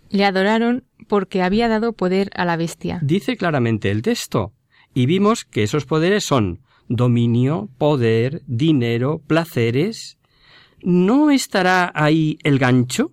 Le 0.09 0.25
adoraron 0.25 0.85
porque 1.07 1.41
había 1.41 1.67
dado 1.67 1.93
poder 1.93 2.29
a 2.35 2.45
la 2.45 2.55
bestia. 2.55 2.99
Dice 3.01 3.35
claramente 3.35 3.91
el 3.91 4.01
texto, 4.01 4.53
y 4.93 5.05
vimos 5.05 5.45
que 5.45 5.63
esos 5.63 5.85
poderes 5.85 6.23
son 6.23 6.61
dominio, 6.87 7.69
poder, 7.77 8.41
dinero, 8.47 9.21
placeres. 9.25 10.17
¿No 10.81 11.31
estará 11.31 11.91
ahí 11.93 12.37
el 12.43 12.59
gancho? 12.59 13.11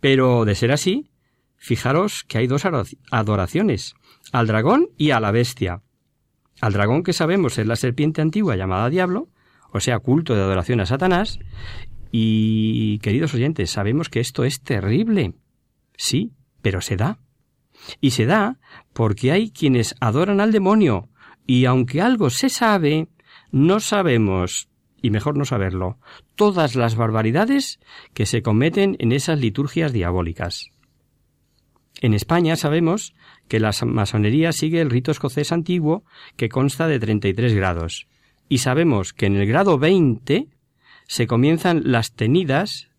Pero, 0.00 0.44
de 0.44 0.54
ser 0.54 0.72
así, 0.72 1.10
fijaros 1.56 2.24
que 2.24 2.38
hay 2.38 2.46
dos 2.46 2.62
adoraciones, 3.10 3.94
al 4.32 4.46
dragón 4.46 4.88
y 4.96 5.10
a 5.10 5.20
la 5.20 5.30
bestia. 5.30 5.82
Al 6.60 6.72
dragón 6.72 7.02
que 7.02 7.12
sabemos 7.12 7.58
es 7.58 7.66
la 7.66 7.76
serpiente 7.76 8.20
antigua 8.20 8.56
llamada 8.56 8.90
diablo, 8.90 9.28
o 9.72 9.80
sea, 9.80 9.98
culto 9.98 10.34
de 10.34 10.42
adoración 10.42 10.80
a 10.80 10.86
Satanás, 10.86 11.38
y, 12.12 12.98
queridos 12.98 13.34
oyentes, 13.34 13.70
sabemos 13.70 14.08
que 14.08 14.20
esto 14.20 14.44
es 14.44 14.62
terrible. 14.62 15.34
Sí, 15.96 16.32
pero 16.60 16.80
se 16.80 16.96
da. 16.96 17.20
Y 18.00 18.10
se 18.10 18.26
da 18.26 18.58
porque 18.92 19.32
hay 19.32 19.50
quienes 19.50 19.94
adoran 20.00 20.40
al 20.40 20.52
demonio, 20.52 21.08
y 21.46 21.64
aunque 21.64 22.02
algo 22.02 22.30
se 22.30 22.48
sabe, 22.48 23.08
no 23.52 23.80
sabemos, 23.80 24.68
y 25.00 25.10
mejor 25.10 25.36
no 25.36 25.44
saberlo, 25.44 25.98
todas 26.34 26.74
las 26.74 26.94
barbaridades 26.96 27.80
que 28.12 28.26
se 28.26 28.42
cometen 28.42 28.96
en 28.98 29.12
esas 29.12 29.38
liturgias 29.38 29.92
diabólicas. 29.92 30.70
En 32.00 32.14
España 32.14 32.56
sabemos 32.56 33.14
que 33.50 33.58
la 33.58 33.72
masonería 33.84 34.52
sigue 34.52 34.80
el 34.80 34.90
rito 34.90 35.10
escocés 35.10 35.50
antiguo 35.50 36.04
que 36.36 36.48
consta 36.48 36.86
de 36.86 37.00
33 37.00 37.52
grados, 37.52 38.06
y 38.48 38.58
sabemos 38.58 39.12
que 39.12 39.26
en 39.26 39.34
el 39.34 39.48
grado 39.48 39.76
20 39.76 40.46
se 41.08 41.26
comienzan 41.26 41.82
las 41.84 42.12
tenidas, 42.12 42.90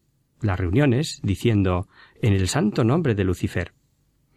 las 0.41 0.59
reuniones, 0.59 1.21
diciendo 1.23 1.87
en 2.21 2.33
el 2.33 2.49
santo 2.49 2.83
nombre 2.83 3.15
de 3.15 3.23
Lucifer. 3.23 3.71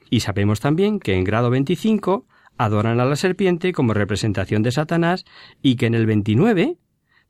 Y 0.09 0.21
sabemos 0.21 0.61
también 0.61 1.01
que 1.01 1.15
en 1.15 1.25
grado 1.25 1.51
25 1.51 2.29
adoran 2.59 3.01
a 3.01 3.05
la 3.05 3.17
serpiente 3.17 3.73
como 3.73 3.93
representación 3.93 4.63
de 4.63 4.71
Satanás 4.71 5.25
y 5.63 5.75
que 5.75 5.87
en 5.87 5.95
el 5.95 6.07
29, 6.07 6.77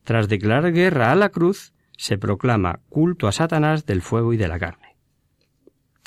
tras 0.03 0.29
declarar 0.29 0.75
guerra 0.75 1.11
a 1.11 1.15
la 1.15 1.31
cruz, 1.31 1.73
se 1.97 2.19
proclama 2.19 2.81
culto 2.91 3.29
a 3.29 3.33
Satanás 3.33 3.87
del 3.87 4.03
fuego 4.03 4.35
y 4.35 4.37
de 4.37 4.49
la 4.49 4.59
carne. 4.59 4.99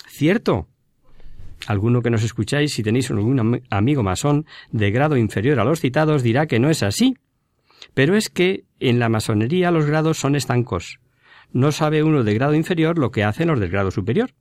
¿Cierto? 0.08 0.68
Alguno 1.68 2.02
que 2.02 2.10
nos 2.10 2.24
escucháis, 2.24 2.74
si 2.74 2.82
tenéis 2.82 3.12
algún 3.12 3.62
amigo 3.70 4.02
masón 4.02 4.46
de 4.72 4.90
grado 4.90 5.18
inferior 5.18 5.60
a 5.60 5.66
los 5.66 5.82
citados, 5.82 6.24
dirá 6.24 6.48
que 6.48 6.60
no 6.60 6.70
es 6.70 6.82
así, 6.82 7.16
pero 7.94 8.16
es 8.16 8.30
que 8.30 8.64
en 8.80 9.00
la 9.00 9.10
masonería 9.10 9.70
los 9.70 9.86
grados 9.86 10.18
son 10.18 10.38
estancos. 10.38 11.00
No 11.52 11.74
sabe 11.74 12.04
uno 12.04 12.24
de 12.24 12.34
grado 12.34 12.54
inferior 12.56 12.98
lo 12.98 13.12
que 13.12 13.26
hacen 13.26 13.50
los 13.50 13.60
del 13.60 13.70
grado 13.70 13.92
superior. 13.92 14.32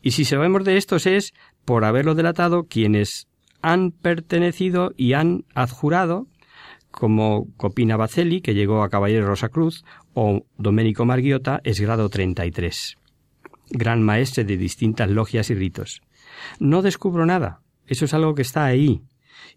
Y 0.00 0.12
si 0.12 0.24
sabemos 0.24 0.64
de 0.64 0.78
estos 0.78 1.06
es 1.06 1.34
por 1.66 1.84
haberlo 1.84 2.14
delatado 2.14 2.64
quienes 2.64 3.28
han 3.60 3.90
pertenecido 3.90 4.92
y 4.96 5.12
han 5.12 5.44
adjurado, 5.54 6.28
como 6.90 7.48
Copina 7.58 7.96
Bacelli, 7.96 8.40
que 8.40 8.54
llegó 8.54 8.82
a 8.82 8.88
Caballero 8.88 9.26
Rosacruz, 9.26 9.84
o 10.14 10.46
Domenico 10.56 11.04
Marghiota, 11.04 11.60
es 11.64 11.78
grado 11.78 12.08
33. 12.08 12.96
Gran 13.70 14.02
maestre 14.02 14.44
de 14.44 14.56
distintas 14.56 15.10
logias 15.10 15.50
y 15.50 15.54
ritos. 15.54 16.00
No 16.58 16.82
descubro 16.82 17.26
nada. 17.26 17.60
Eso 17.86 18.04
es 18.04 18.14
algo 18.14 18.34
que 18.34 18.42
está 18.42 18.64
ahí, 18.64 19.02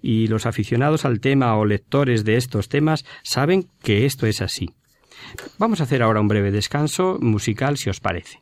y 0.02 0.28
los 0.28 0.46
aficionados 0.46 1.06
al 1.06 1.20
tema 1.20 1.56
o 1.56 1.66
lectores 1.66 2.24
de 2.24 2.38
estos 2.38 2.70
temas 2.70 3.06
saben 3.24 3.70
que 3.82 4.06
esto 4.06 4.28
es 4.28 4.42
así. 4.42 4.70
Vamos 5.58 5.80
a 5.80 5.84
hacer 5.84 6.02
ahora 6.02 6.22
un 6.22 6.28
breve 6.28 6.52
descanso 6.52 7.18
musical 7.20 7.78
si 7.78 7.90
os 7.90 8.00
parece. 8.00 8.42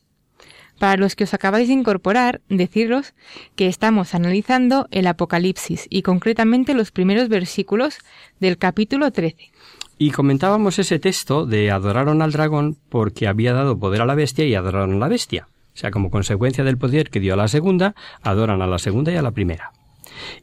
Para 0.81 0.97
los 0.97 1.15
que 1.15 1.25
os 1.25 1.35
acabáis 1.35 1.67
de 1.67 1.75
incorporar, 1.75 2.41
deciros 2.49 3.13
que 3.55 3.67
estamos 3.67 4.15
analizando 4.15 4.87
el 4.89 5.05
Apocalipsis 5.05 5.85
y 5.91 6.01
concretamente 6.01 6.73
los 6.73 6.89
primeros 6.89 7.29
versículos 7.29 7.99
del 8.39 8.57
capítulo 8.57 9.11
13. 9.11 9.51
Y 9.99 10.09
comentábamos 10.09 10.79
ese 10.79 10.97
texto 10.97 11.45
de 11.45 11.69
adoraron 11.69 12.23
al 12.23 12.31
dragón 12.31 12.77
porque 12.89 13.27
había 13.27 13.53
dado 13.53 13.77
poder 13.77 14.01
a 14.01 14.07
la 14.07 14.15
bestia 14.15 14.43
y 14.47 14.55
adoraron 14.55 14.95
a 14.95 14.97
la 14.97 15.07
bestia. 15.07 15.47
O 15.71 15.77
sea, 15.77 15.91
como 15.91 16.09
consecuencia 16.09 16.63
del 16.63 16.79
poder 16.79 17.11
que 17.11 17.19
dio 17.19 17.35
a 17.35 17.37
la 17.37 17.47
segunda, 17.47 17.93
adoran 18.23 18.63
a 18.63 18.67
la 18.67 18.79
segunda 18.79 19.11
y 19.11 19.17
a 19.17 19.21
la 19.21 19.33
primera. 19.33 19.73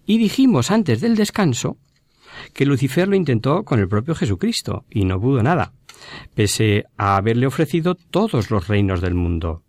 Y 0.07 0.19
dijimos 0.19 0.71
antes 0.71 1.01
del 1.01 1.17
descanso 1.17 1.79
que 2.55 2.65
Lucifer 2.65 3.09
lo 3.09 3.17
intentó 3.17 3.65
con 3.65 3.81
el 3.81 3.89
propio 3.89 4.15
Jesucristo 4.15 4.85
y 4.89 5.05
no 5.05 5.21
pudo 5.21 5.43
nada, 5.43 5.73
pese 6.37 6.85
a 6.97 7.17
haberle 7.17 7.49
ofrecido 7.49 7.97
todos 7.97 8.53
los 8.53 8.69
reinos 8.69 9.01
del 9.01 9.17
mundo. 9.17 9.65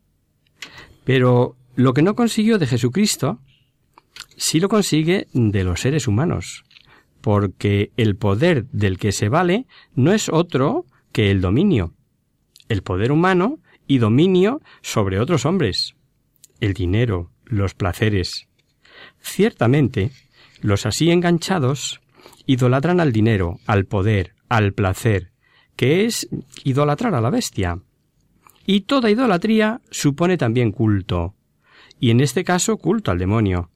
Pero 1.10 1.58
lo 1.76 1.96
que 1.96 2.04
no 2.04 2.14
consiguió 2.14 2.60
de 2.60 2.68
Jesucristo, 2.68 3.40
sí 4.38 4.60
lo 4.60 4.70
consigue 4.70 5.26
de 5.34 5.64
los 5.64 5.82
seres 5.82 6.08
humanos, 6.08 6.66
porque 7.20 7.92
el 7.98 8.16
poder 8.16 8.68
del 8.68 9.00
que 9.00 9.12
se 9.12 9.28
vale 9.28 9.66
no 9.96 10.14
es 10.14 10.30
otro 10.30 10.86
que 11.12 11.32
el 11.32 11.42
dominio, 11.42 11.96
el 12.68 12.84
poder 12.84 13.12
humano 13.12 13.58
y 13.88 13.98
dominio 13.98 14.62
sobre 14.84 15.20
otros 15.20 15.48
hombres, 15.48 15.96
el 16.60 16.76
dinero, 16.76 17.32
los 17.44 17.74
placeres. 17.74 18.48
Ciertamente, 19.20 20.12
los 20.62 20.86
así 20.86 21.10
enganchados 21.10 22.02
idolatran 22.46 23.00
al 23.00 23.12
dinero, 23.12 23.58
al 23.66 23.86
poder, 23.86 24.36
al 24.48 24.74
placer, 24.74 25.32
que 25.76 26.06
es 26.06 26.30
idolatrar 26.64 27.16
a 27.16 27.22
la 27.22 27.32
bestia. 27.32 27.80
Y 28.72 28.82
toda 28.82 29.10
idolatría 29.10 29.82
supone 29.90 30.38
también 30.38 30.72
culto, 30.72 31.34
y 32.00 32.12
en 32.12 32.20
este 32.20 32.44
caso 32.44 32.78
culto 32.78 33.10
al 33.10 33.18
demonio. 33.18 33.72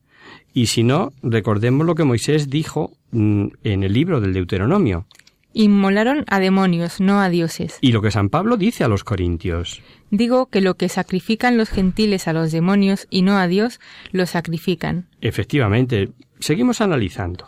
Y 0.54 0.68
si 0.68 0.84
no, 0.84 1.14
recordemos 1.24 1.88
lo 1.88 1.96
que 1.96 2.04
Moisés 2.04 2.48
dijo 2.48 2.92
mm, 3.10 3.48
en 3.64 3.82
el 3.84 3.92
libro 3.92 4.22
del 4.22 4.34
Deuteronomio. 4.34 5.08
Inmolaron 5.52 6.26
a 6.28 6.40
demonios, 6.40 7.02
no 7.02 7.22
a 7.22 7.30
dioses. 7.30 7.80
Y 7.82 7.92
lo 7.92 8.04
que 8.04 8.12
San 8.12 8.30
Pablo 8.30 8.56
dice 8.56 8.84
a 8.84 8.88
los 8.88 9.04
corintios. 9.04 9.82
Digo 10.12 10.46
que 10.46 10.62
lo 10.62 10.76
que 10.76 10.90
sacrifican 10.90 11.58
los 11.58 11.70
gentiles 11.70 12.28
a 12.28 12.34
los 12.34 12.52
demonios 12.52 13.08
y 13.10 13.24
no 13.24 13.40
a 13.40 13.48
Dios, 13.48 13.80
lo 14.12 14.28
sacrifican. 14.28 15.08
Efectivamente, 15.22 16.12
seguimos 16.40 16.82
analizando. 16.82 17.48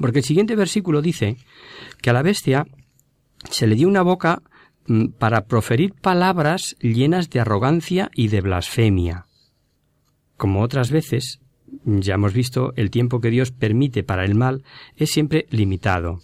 Porque 0.00 0.20
el 0.20 0.24
siguiente 0.24 0.56
versículo 0.56 1.02
dice 1.02 1.36
que 2.00 2.08
a 2.08 2.14
la 2.14 2.22
bestia 2.22 2.66
se 3.50 3.66
le 3.66 3.74
dio 3.74 3.86
una 3.86 4.00
boca 4.00 4.40
para 5.18 5.46
proferir 5.46 5.94
palabras 5.94 6.76
llenas 6.80 7.30
de 7.30 7.40
arrogancia 7.40 8.10
y 8.14 8.28
de 8.28 8.40
blasfemia. 8.40 9.26
Como 10.36 10.62
otras 10.62 10.90
veces, 10.90 11.40
ya 11.84 12.14
hemos 12.14 12.32
visto, 12.32 12.72
el 12.76 12.90
tiempo 12.90 13.20
que 13.20 13.30
Dios 13.30 13.50
permite 13.50 14.02
para 14.02 14.24
el 14.24 14.34
mal 14.34 14.64
es 14.96 15.10
siempre 15.10 15.46
limitado. 15.50 16.20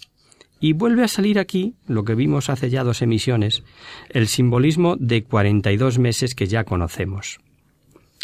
Y 0.61 0.73
vuelve 0.73 1.05
a 1.05 1.09
salir 1.09 1.39
aquí, 1.39 1.75
lo 1.87 2.05
que 2.05 2.15
vimos 2.15 2.49
hace 2.49 2.71
ya 2.71 2.85
dos 2.85 3.03
emisiones, 3.03 3.65
el 4.09 4.29
simbolismo 4.29 4.97
de 4.99 5.25
cuarenta 5.25 5.73
y 5.73 5.77
dos 5.77 5.99
meses 5.99 6.35
que 6.35 6.47
ya 6.47 6.65
conocemos. 6.65 7.41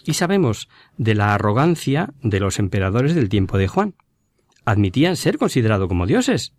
Y 0.07 0.15
sabemos 0.15 0.69
de 0.97 1.15
la 1.15 1.35
arrogancia 1.35 2.15
de 2.23 2.41
los 2.41 2.59
emperadores 2.59 3.15
del 3.15 3.29
tiempo 3.29 3.59
de 3.59 3.69
Juan. 3.69 3.95
Admitían 4.65 5.17
ser 5.17 5.37
considerados 5.37 5.89
como 5.89 6.07
dioses 6.07 6.55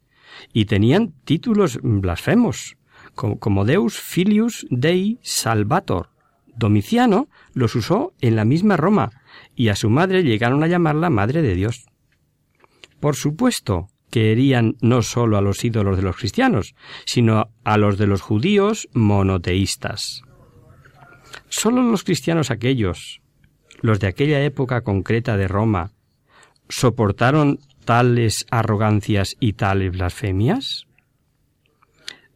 y 0.53 0.65
tenían 0.65 1.13
títulos 1.23 1.79
blasfemos, 1.81 2.77
como 3.15 3.65
Deus 3.65 3.99
Filius 3.99 4.65
Dei 4.69 5.19
Salvator. 5.21 6.09
Domiciano 6.55 7.27
los 7.53 7.75
usó 7.75 8.13
en 8.21 8.35
la 8.35 8.45
misma 8.45 8.77
Roma 8.77 9.11
y 9.55 9.69
a 9.69 9.75
su 9.75 9.89
madre 9.89 10.23
llegaron 10.23 10.63
a 10.63 10.67
llamarla 10.67 11.09
Madre 11.09 11.41
de 11.41 11.55
Dios. 11.55 11.85
Por 12.99 13.15
supuesto 13.15 13.87
que 14.09 14.31
herían 14.31 14.75
no 14.81 15.01
solo 15.01 15.37
a 15.37 15.41
los 15.41 15.63
ídolos 15.63 15.97
de 15.97 16.03
los 16.03 16.17
cristianos, 16.17 16.75
sino 17.05 17.49
a 17.63 17.77
los 17.77 17.97
de 17.97 18.07
los 18.07 18.21
judíos 18.21 18.89
monoteístas. 18.93 20.21
Solo 21.47 21.81
los 21.81 22.03
cristianos 22.03 22.51
aquellos, 22.51 23.21
los 23.81 23.99
de 23.99 24.07
aquella 24.07 24.43
época 24.43 24.81
concreta 24.81 25.37
de 25.37 25.47
Roma, 25.47 25.93
soportaron 26.69 27.59
tales 27.85 28.45
arrogancias 28.51 29.35
y 29.39 29.53
tales 29.53 29.91
blasfemias? 29.91 30.87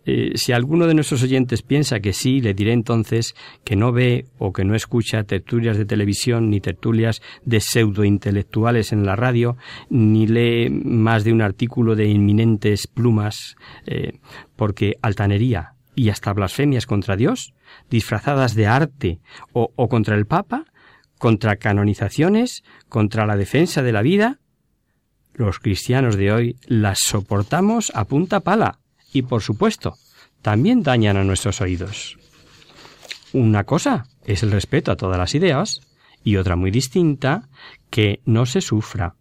Eh, 0.05 0.33
si 0.35 0.51
alguno 0.51 0.85
de 0.85 0.93
nuestros 0.93 1.23
oyentes 1.23 1.63
piensa 1.63 1.99
que 1.99 2.13
sí, 2.13 2.39
le 2.39 2.53
diré 2.53 2.73
entonces 2.73 3.35
que 3.63 3.75
no 3.75 3.91
ve 3.91 4.25
o 4.37 4.53
que 4.53 4.63
no 4.63 4.75
escucha 4.75 5.23
tertulias 5.23 5.77
de 5.77 5.85
televisión 5.85 6.49
ni 6.49 6.61
tertulias 6.61 7.21
de 7.43 7.59
pseudointelectuales 7.59 8.93
en 8.93 9.05
la 9.05 9.15
radio, 9.15 9.57
ni 9.89 10.27
lee 10.27 10.69
más 10.69 11.23
de 11.23 11.33
un 11.33 11.41
artículo 11.41 11.95
de 11.95 12.07
inminentes 12.07 12.87
plumas, 12.87 13.55
eh, 13.87 14.19
porque 14.55 14.95
altanería 15.01 15.73
y 15.95 16.09
hasta 16.09 16.33
blasfemias 16.33 16.85
contra 16.85 17.15
Dios, 17.15 17.53
disfrazadas 17.89 18.53
de 18.53 18.67
arte 18.67 19.19
o, 19.53 19.71
o 19.75 19.89
contra 19.89 20.15
el 20.15 20.27
Papa, 20.27 20.65
contra 21.17 21.55
canonizaciones, 21.55 22.63
contra 22.89 23.25
la 23.25 23.37
defensa 23.37 23.81
de 23.81 23.91
la 23.91 24.01
vida, 24.01 24.39
los 25.33 25.59
cristianos 25.59 26.15
de 26.15 26.31
hoy 26.31 26.55
las 26.67 26.99
soportamos 26.99 27.91
a 27.95 28.05
punta 28.05 28.41
pala 28.41 28.79
y, 29.15 29.21
por 29.21 29.41
supuesto, 29.41 29.97
también 30.41 30.84
dañan 30.84 31.15
a 31.15 31.23
nuestros 31.23 31.62
oídos. 31.62 32.17
Una 33.32 33.63
cosa 33.63 34.08
es 34.25 34.43
el 34.43 34.51
respeto 34.51 34.91
a 34.91 34.97
todas 34.97 35.17
las 35.17 35.34
ideas 35.36 35.82
y 36.23 36.36
otra 36.36 36.56
muy 36.56 36.69
distinta, 36.69 37.47
que 37.89 38.19
no 38.25 38.45
se 38.45 38.60
sufra. 38.60 39.15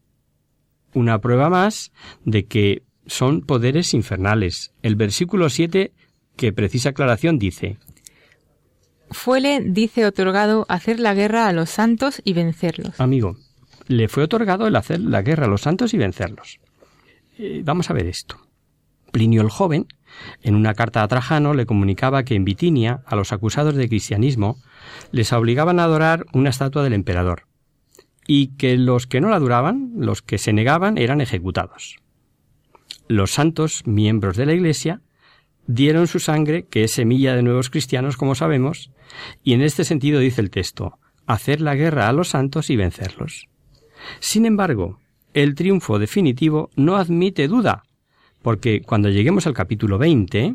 Una 0.94 1.20
prueba 1.20 1.48
más 1.48 1.92
de 2.24 2.46
que 2.46 2.82
son 3.06 3.42
poderes 3.42 3.94
infernales. 3.94 4.72
El 4.82 4.96
versículo 4.96 5.48
7, 5.48 5.92
que 6.36 6.52
precisa 6.52 6.88
aclaración, 6.90 7.38
dice 7.38 7.78
Fuele, 9.10 9.60
dice, 9.64 10.06
otorgado 10.06 10.66
hacer 10.68 10.98
la 10.98 11.14
guerra 11.14 11.46
a 11.46 11.52
los 11.52 11.70
santos 11.70 12.20
y 12.24 12.32
vencerlos. 12.32 13.00
Amigo, 13.00 13.36
le 13.86 14.08
fue 14.08 14.24
otorgado 14.24 14.66
el 14.66 14.74
hacer 14.74 14.98
la 14.98 15.22
guerra 15.22 15.44
a 15.44 15.48
los 15.48 15.60
santos 15.60 15.94
y 15.94 15.98
vencerlos. 15.98 16.58
Eh, 17.38 17.62
vamos 17.64 17.90
a 17.90 17.94
ver 17.94 18.06
esto. 18.06 18.43
Plinio 19.14 19.42
el 19.42 19.48
joven, 19.48 19.86
en 20.42 20.56
una 20.56 20.74
carta 20.74 21.04
a 21.04 21.08
Trajano, 21.08 21.54
le 21.54 21.66
comunicaba 21.66 22.24
que 22.24 22.34
en 22.34 22.44
Bitinia, 22.44 23.04
a 23.06 23.14
los 23.14 23.32
acusados 23.32 23.76
de 23.76 23.88
cristianismo, 23.88 24.60
les 25.12 25.32
obligaban 25.32 25.78
a 25.78 25.84
adorar 25.84 26.26
una 26.32 26.50
estatua 26.50 26.82
del 26.82 26.94
emperador, 26.94 27.46
y 28.26 28.56
que 28.56 28.76
los 28.76 29.06
que 29.06 29.20
no 29.20 29.28
la 29.28 29.36
adoraban, 29.36 29.92
los 29.96 30.20
que 30.20 30.36
se 30.36 30.52
negaban, 30.52 30.98
eran 30.98 31.20
ejecutados. 31.20 31.98
Los 33.06 33.30
santos, 33.30 33.86
miembros 33.86 34.36
de 34.36 34.46
la 34.46 34.52
Iglesia, 34.52 35.00
dieron 35.68 36.08
su 36.08 36.18
sangre, 36.18 36.66
que 36.66 36.82
es 36.82 36.90
semilla 36.90 37.36
de 37.36 37.44
nuevos 37.44 37.70
cristianos, 37.70 38.16
como 38.16 38.34
sabemos, 38.34 38.90
y 39.44 39.52
en 39.52 39.62
este 39.62 39.84
sentido 39.84 40.18
dice 40.18 40.40
el 40.40 40.50
texto, 40.50 40.98
hacer 41.24 41.60
la 41.60 41.76
guerra 41.76 42.08
a 42.08 42.12
los 42.12 42.30
santos 42.30 42.68
y 42.68 42.74
vencerlos. 42.74 43.48
Sin 44.18 44.44
embargo, 44.44 44.98
el 45.34 45.54
triunfo 45.54 46.00
definitivo 46.00 46.70
no 46.74 46.96
admite 46.96 47.46
duda, 47.46 47.83
porque 48.44 48.82
cuando 48.82 49.08
lleguemos 49.08 49.46
al 49.46 49.54
capítulo 49.54 49.96
20, 49.96 50.54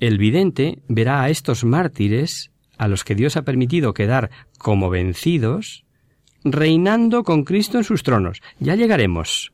el 0.00 0.16
vidente 0.16 0.78
verá 0.88 1.22
a 1.22 1.28
estos 1.28 1.62
mártires, 1.62 2.50
a 2.78 2.88
los 2.88 3.04
que 3.04 3.14
Dios 3.14 3.36
ha 3.36 3.42
permitido 3.42 3.92
quedar 3.92 4.30
como 4.56 4.88
vencidos, 4.88 5.84
reinando 6.42 7.22
con 7.22 7.44
Cristo 7.44 7.76
en 7.76 7.84
sus 7.84 8.02
tronos. 8.02 8.40
Ya 8.60 8.76
llegaremos, 8.76 9.52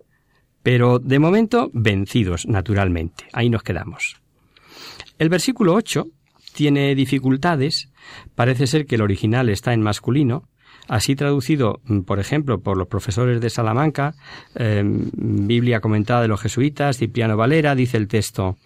pero 0.62 1.00
de 1.00 1.18
momento 1.18 1.68
vencidos, 1.74 2.46
naturalmente. 2.46 3.24
Ahí 3.32 3.50
nos 3.50 3.64
quedamos. 3.64 4.22
El 5.18 5.28
versículo 5.28 5.74
8 5.74 6.06
tiene 6.54 6.94
dificultades, 6.94 7.90
parece 8.36 8.68
ser 8.68 8.86
que 8.86 8.94
el 8.94 9.02
original 9.02 9.48
está 9.48 9.72
en 9.72 9.82
masculino, 9.82 10.48
Así 10.92 11.16
traducido, 11.16 11.80
mm, 11.86 12.00
por 12.00 12.20
ejemplo, 12.20 12.60
por 12.60 12.76
los 12.76 12.86
profesores 12.86 13.40
de 13.40 13.48
Salamanca, 13.48 14.14
em, 14.54 15.08
Biblia 15.14 15.80
comentada 15.80 16.20
de 16.20 16.28
los 16.28 16.42
jesuitas, 16.42 16.98
Cipriano 16.98 17.34
Valera, 17.34 17.74
dice 17.74 17.96
el 17.96 18.08
texto, 18.08 18.58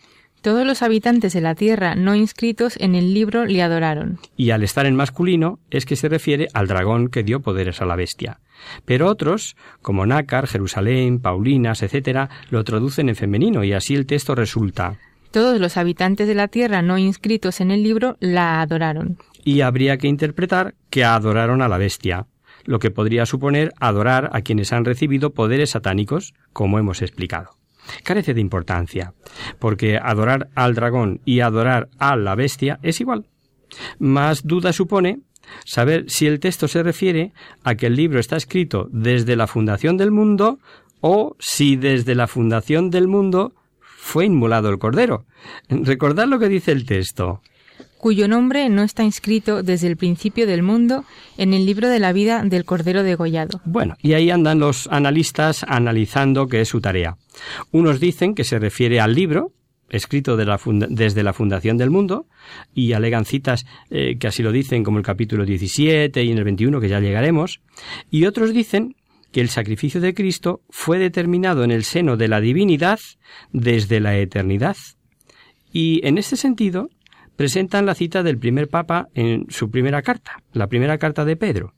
Todos 0.42 0.66
los 0.66 0.82
habitantes 0.82 1.34
de 1.34 1.40
la 1.40 1.54
tierra 1.54 1.94
no 1.94 2.16
inscritos 2.16 2.76
en 2.80 2.96
el 2.96 3.14
libro 3.14 3.44
le 3.44 3.62
adoraron. 3.62 4.18
Y 4.36 4.50
al 4.50 4.64
estar 4.64 4.86
en 4.86 4.96
masculino 4.96 5.60
es 5.70 5.86
que 5.86 5.94
se 5.94 6.08
refiere 6.08 6.48
al 6.52 6.66
dragón 6.66 7.10
que 7.10 7.22
dio 7.22 7.42
poderes 7.42 7.80
a 7.80 7.86
la 7.86 7.94
bestia. 7.94 8.40
Pero 8.84 9.06
otros, 9.06 9.54
como 9.80 10.04
Nácar, 10.04 10.48
Jerusalén, 10.48 11.20
Paulinas, 11.20 11.84
etc., 11.84 12.28
lo 12.50 12.64
traducen 12.64 13.08
en 13.08 13.14
femenino 13.14 13.62
y 13.62 13.72
así 13.72 13.94
el 13.94 14.06
texto 14.06 14.34
resulta 14.34 14.98
todos 15.36 15.60
los 15.60 15.76
habitantes 15.76 16.28
de 16.28 16.34
la 16.34 16.48
tierra 16.48 16.80
no 16.80 16.96
inscritos 16.96 17.60
en 17.60 17.70
el 17.70 17.82
libro 17.82 18.16
la 18.20 18.62
adoraron. 18.62 19.18
Y 19.44 19.60
habría 19.60 19.98
que 19.98 20.08
interpretar 20.08 20.74
que 20.88 21.04
adoraron 21.04 21.60
a 21.60 21.68
la 21.68 21.76
bestia, 21.76 22.26
lo 22.64 22.78
que 22.78 22.90
podría 22.90 23.26
suponer 23.26 23.74
adorar 23.78 24.30
a 24.32 24.40
quienes 24.40 24.72
han 24.72 24.86
recibido 24.86 25.34
poderes 25.34 25.72
satánicos, 25.72 26.32
como 26.54 26.78
hemos 26.78 27.02
explicado. 27.02 27.50
Carece 28.02 28.32
de 28.32 28.40
importancia, 28.40 29.12
porque 29.58 29.98
adorar 30.02 30.48
al 30.54 30.74
dragón 30.74 31.20
y 31.26 31.40
adorar 31.40 31.90
a 31.98 32.16
la 32.16 32.34
bestia 32.34 32.78
es 32.82 33.02
igual. 33.02 33.26
Más 33.98 34.42
duda 34.42 34.72
supone 34.72 35.18
saber 35.66 36.06
si 36.08 36.26
el 36.26 36.40
texto 36.40 36.66
se 36.66 36.82
refiere 36.82 37.34
a 37.62 37.74
que 37.74 37.88
el 37.88 37.96
libro 37.96 38.20
está 38.20 38.38
escrito 38.38 38.88
desde 38.90 39.36
la 39.36 39.46
fundación 39.46 39.98
del 39.98 40.12
mundo 40.12 40.60
o 41.02 41.36
si 41.38 41.76
desde 41.76 42.14
la 42.14 42.26
fundación 42.26 42.88
del 42.88 43.06
mundo 43.06 43.52
fue 44.06 44.24
inmolado 44.26 44.70
el 44.70 44.78
cordero. 44.78 45.26
Recordad 45.68 46.28
lo 46.28 46.38
que 46.38 46.48
dice 46.48 46.70
el 46.70 46.86
texto 46.86 47.42
cuyo 47.98 48.28
nombre 48.28 48.68
no 48.68 48.84
está 48.84 49.02
inscrito 49.02 49.64
desde 49.64 49.88
el 49.88 49.96
principio 49.96 50.46
del 50.46 50.62
mundo 50.62 51.04
en 51.38 51.54
el 51.54 51.66
libro 51.66 51.88
de 51.88 51.98
la 51.98 52.12
vida 52.12 52.42
del 52.44 52.64
Cordero 52.64 53.02
degollado. 53.02 53.60
Bueno, 53.64 53.96
y 54.00 54.12
ahí 54.12 54.30
andan 54.30 54.60
los 54.60 54.86
analistas 54.92 55.64
analizando 55.66 56.46
qué 56.46 56.60
es 56.60 56.68
su 56.68 56.80
tarea. 56.80 57.16
Unos 57.72 57.98
dicen 57.98 58.36
que 58.36 58.44
se 58.44 58.60
refiere 58.60 59.00
al 59.00 59.14
libro, 59.14 59.50
escrito 59.88 60.36
desde 60.36 61.22
la 61.24 61.32
fundación 61.32 61.78
del 61.78 61.90
mundo, 61.90 62.26
y 62.74 62.92
alegan 62.92 63.24
citas 63.24 63.66
eh, 63.90 64.16
que 64.20 64.28
así 64.28 64.42
lo 64.42 64.52
dicen, 64.52 64.84
como 64.84 64.98
el 64.98 65.04
capítulo 65.04 65.44
17 65.44 66.22
y 66.22 66.30
en 66.30 66.38
el 66.38 66.44
21, 66.44 66.80
que 66.80 66.88
ya 66.88 67.00
llegaremos, 67.00 67.60
y 68.10 68.26
otros 68.26 68.52
dicen 68.52 68.94
que 69.36 69.42
el 69.42 69.50
sacrificio 69.50 70.00
de 70.00 70.14
Cristo 70.14 70.62
fue 70.70 70.98
determinado 70.98 71.62
en 71.62 71.70
el 71.70 71.84
seno 71.84 72.16
de 72.16 72.26
la 72.26 72.40
divinidad 72.40 72.98
desde 73.52 74.00
la 74.00 74.16
eternidad. 74.16 74.78
Y 75.70 76.00
en 76.06 76.16
este 76.16 76.38
sentido, 76.38 76.88
presentan 77.36 77.84
la 77.84 77.94
cita 77.94 78.22
del 78.22 78.38
primer 78.38 78.66
papa 78.66 79.08
en 79.12 79.44
su 79.50 79.70
primera 79.70 80.00
carta, 80.00 80.42
la 80.54 80.68
primera 80.68 80.96
carta 80.96 81.26
de 81.26 81.36
Pedro. 81.36 81.74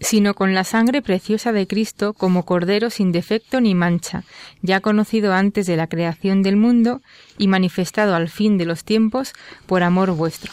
Sino 0.00 0.34
con 0.34 0.52
la 0.52 0.64
sangre 0.64 1.00
preciosa 1.00 1.52
de 1.52 1.66
Cristo 1.66 2.12
como 2.12 2.44
Cordero 2.44 2.90
sin 2.90 3.10
defecto 3.10 3.62
ni 3.62 3.74
mancha, 3.74 4.24
ya 4.60 4.80
conocido 4.80 5.32
antes 5.32 5.64
de 5.64 5.78
la 5.78 5.86
creación 5.86 6.42
del 6.42 6.56
mundo 6.56 7.00
y 7.38 7.48
manifestado 7.48 8.14
al 8.14 8.28
fin 8.28 8.58
de 8.58 8.66
los 8.66 8.84
tiempos 8.84 9.32
por 9.64 9.82
amor 9.82 10.10
vuestro. 10.14 10.52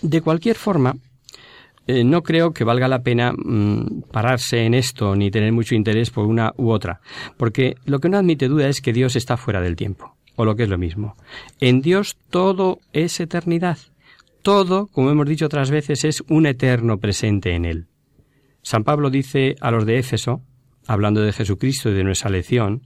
De 0.00 0.20
cualquier 0.20 0.56
forma, 0.56 0.96
eh, 1.86 2.04
no 2.04 2.22
creo 2.22 2.52
que 2.52 2.64
valga 2.64 2.88
la 2.88 3.02
pena 3.02 3.32
mm, 3.32 4.02
pararse 4.12 4.64
en 4.64 4.74
esto 4.74 5.16
ni 5.16 5.30
tener 5.30 5.52
mucho 5.52 5.74
interés 5.74 6.10
por 6.10 6.26
una 6.26 6.52
u 6.56 6.70
otra, 6.70 7.00
porque 7.36 7.76
lo 7.84 7.98
que 7.98 8.08
no 8.08 8.18
admite 8.18 8.48
duda 8.48 8.68
es 8.68 8.80
que 8.80 8.92
Dios 8.92 9.16
está 9.16 9.36
fuera 9.36 9.60
del 9.60 9.76
tiempo 9.76 10.16
o 10.36 10.44
lo 10.44 10.56
que 10.56 10.64
es 10.64 10.68
lo 10.68 10.78
mismo. 10.78 11.16
En 11.60 11.80
Dios 11.80 12.16
todo 12.30 12.80
es 12.92 13.20
eternidad. 13.20 13.78
Todo, 14.42 14.88
como 14.88 15.10
hemos 15.10 15.28
dicho 15.28 15.46
otras 15.46 15.70
veces, 15.70 16.04
es 16.04 16.22
un 16.28 16.46
eterno 16.46 16.98
presente 16.98 17.54
en 17.54 17.64
Él. 17.64 17.86
San 18.62 18.84
Pablo 18.84 19.10
dice 19.10 19.56
a 19.60 19.70
los 19.70 19.86
de 19.86 19.98
Éfeso, 19.98 20.42
hablando 20.86 21.20
de 21.20 21.32
Jesucristo 21.32 21.90
y 21.90 21.94
de 21.94 22.04
nuestra 22.04 22.30
lección, 22.30 22.82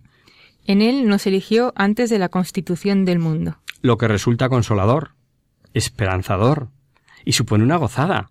En 0.67 0.83
Él 0.83 1.09
nos 1.09 1.27
eligió 1.27 1.73
antes 1.77 2.11
de 2.11 2.19
la 2.19 2.29
constitución 2.29 3.05
del 3.05 3.21
mundo. 3.21 3.59
Lo 3.83 3.97
que 3.97 4.09
resulta 4.09 4.49
consolador, 4.49 5.13
esperanzador 5.75 6.69
y 7.25 7.33
supone 7.33 7.63
una 7.63 7.77
gozada. 7.77 8.31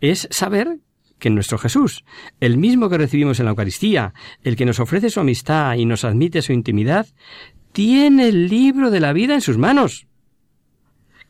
Es 0.00 0.28
saber 0.30 0.78
que 1.18 1.30
nuestro 1.30 1.58
Jesús, 1.58 2.04
el 2.40 2.56
mismo 2.56 2.88
que 2.88 2.98
recibimos 2.98 3.38
en 3.38 3.44
la 3.44 3.50
Eucaristía, 3.50 4.14
el 4.42 4.56
que 4.56 4.64
nos 4.64 4.80
ofrece 4.80 5.10
su 5.10 5.20
amistad 5.20 5.74
y 5.74 5.84
nos 5.84 6.04
admite 6.04 6.42
su 6.42 6.52
intimidad, 6.52 7.06
tiene 7.72 8.28
el 8.28 8.48
libro 8.48 8.90
de 8.90 9.00
la 9.00 9.12
vida 9.12 9.34
en 9.34 9.40
sus 9.40 9.58
manos. 9.58 10.06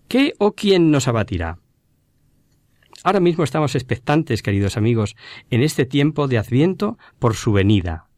¿Qué 0.08 0.32
o 0.38 0.52
quién 0.52 0.90
nos 0.90 1.08
abatirá? 1.08 1.58
Ahora 3.02 3.20
mismo 3.20 3.44
estamos 3.44 3.74
expectantes, 3.74 4.42
queridos 4.42 4.76
amigos, 4.76 5.16
en 5.50 5.62
este 5.62 5.86
tiempo 5.86 6.28
de 6.28 6.38
Adviento 6.38 6.98
por 7.18 7.34
su 7.34 7.52
venida. 7.52 8.09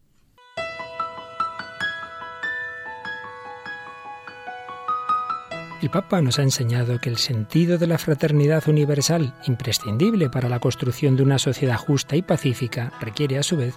El 5.83 5.91
Papa 5.91 6.23
nos 6.23 6.39
ha 6.39 6.43
enseñado 6.43 7.01
que 7.01 7.11
el 7.11 7.17
sentido 7.17 7.77
de 7.77 7.89
la 7.89 7.99
fraternidad 7.99 8.69
universal, 8.69 9.35
imprescindible 9.49 10.31
para 10.31 10.49
la 10.49 10.61
construcción 10.61 11.17
de 11.17 11.25
una 11.25 11.41
sociedad 11.41 11.77
justa 11.77 12.15
y 12.15 12.23
pacífica, 12.23 12.93
requiere 13.01 13.37
a 13.37 13.43
su 13.43 13.57
vez 13.57 13.75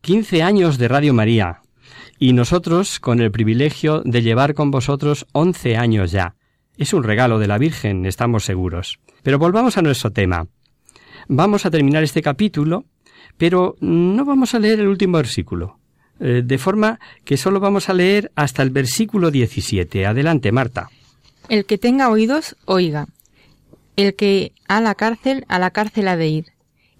Quince 0.06 0.44
años 0.44 0.78
de 0.78 0.86
Radio 0.86 1.12
María 1.12 1.62
y 2.20 2.32
nosotros 2.32 3.00
con 3.00 3.18
el 3.18 3.32
privilegio 3.32 4.02
de 4.04 4.22
llevar 4.22 4.54
con 4.54 4.70
vosotros 4.70 5.26
once 5.32 5.76
años 5.76 6.12
ya. 6.12 6.36
Es 6.76 6.92
un 6.92 7.02
regalo 7.02 7.40
de 7.40 7.48
la 7.48 7.58
Virgen, 7.58 8.06
estamos 8.06 8.44
seguros. 8.44 9.00
Pero 9.24 9.40
volvamos 9.40 9.78
a 9.78 9.82
nuestro 9.82 10.12
tema. 10.12 10.46
Vamos 11.26 11.66
a 11.66 11.72
terminar 11.72 12.04
este 12.04 12.22
capítulo, 12.22 12.84
pero 13.36 13.74
no 13.80 14.24
vamos 14.24 14.54
a 14.54 14.60
leer 14.60 14.78
el 14.78 14.86
último 14.86 15.16
versículo, 15.16 15.80
eh, 16.20 16.42
de 16.44 16.58
forma 16.58 17.00
que 17.24 17.36
solo 17.36 17.58
vamos 17.58 17.88
a 17.88 17.92
leer 17.92 18.30
hasta 18.36 18.62
el 18.62 18.70
versículo 18.70 19.32
17. 19.32 20.06
Adelante, 20.06 20.52
Marta. 20.52 20.88
El 21.48 21.64
que 21.64 21.78
tenga 21.78 22.10
oídos, 22.10 22.54
oiga. 22.64 23.08
El 23.96 24.14
que 24.14 24.52
a 24.68 24.80
la 24.80 24.94
cárcel, 24.94 25.44
a 25.48 25.58
la 25.58 25.72
cárcel 25.72 26.06
ha 26.06 26.16
de 26.16 26.28
ir. 26.28 26.46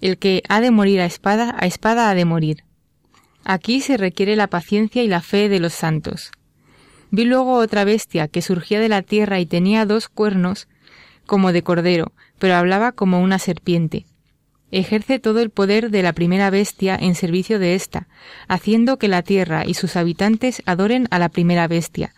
El 0.01 0.17
que 0.17 0.43
ha 0.49 0.59
de 0.59 0.71
morir 0.71 0.99
a 0.99 1.05
espada, 1.05 1.55
a 1.57 1.67
espada 1.67 2.09
ha 2.09 2.13
de 2.13 2.25
morir. 2.25 2.66
Aquí 3.49 3.81
se 3.81 3.97
requiere 3.97 4.35
la 4.35 4.47
paciencia 4.47 5.01
y 5.01 5.07
la 5.07 5.21
fe 5.21 5.49
de 5.49 5.59
los 5.59 5.73
santos. 5.73 6.31
Vi 7.11 7.25
luego 7.25 7.53
otra 7.53 7.85
bestia 7.85 8.27
que 8.27 8.41
surgía 8.41 8.79
de 8.79 8.89
la 8.89 9.01
tierra 9.01 9.39
y 9.39 9.45
tenía 9.45 9.85
dos 9.85 10.09
cuernos 10.09 10.67
como 11.25 11.51
de 11.51 11.63
cordero, 11.63 12.11
pero 12.39 12.55
hablaba 12.55 12.91
como 12.91 13.21
una 13.21 13.39
serpiente 13.39 14.05
ejerce 14.71 15.19
todo 15.19 15.39
el 15.39 15.49
poder 15.49 15.89
de 15.91 16.03
la 16.03 16.13
primera 16.13 16.49
bestia 16.49 16.97
en 16.99 17.15
servicio 17.15 17.59
de 17.59 17.75
ésta, 17.75 18.07
haciendo 18.47 18.97
que 18.97 19.07
la 19.07 19.21
tierra 19.21 19.65
y 19.65 19.73
sus 19.73 19.95
habitantes 19.95 20.61
adoren 20.65 21.07
a 21.11 21.19
la 21.19 21.29
primera 21.29 21.67
bestia, 21.67 22.13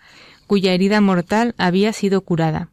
cuya 0.48 0.74
herida 0.74 1.02
mortal 1.02 1.54
había 1.58 1.94
sido 1.94 2.22
curada. 2.22 2.70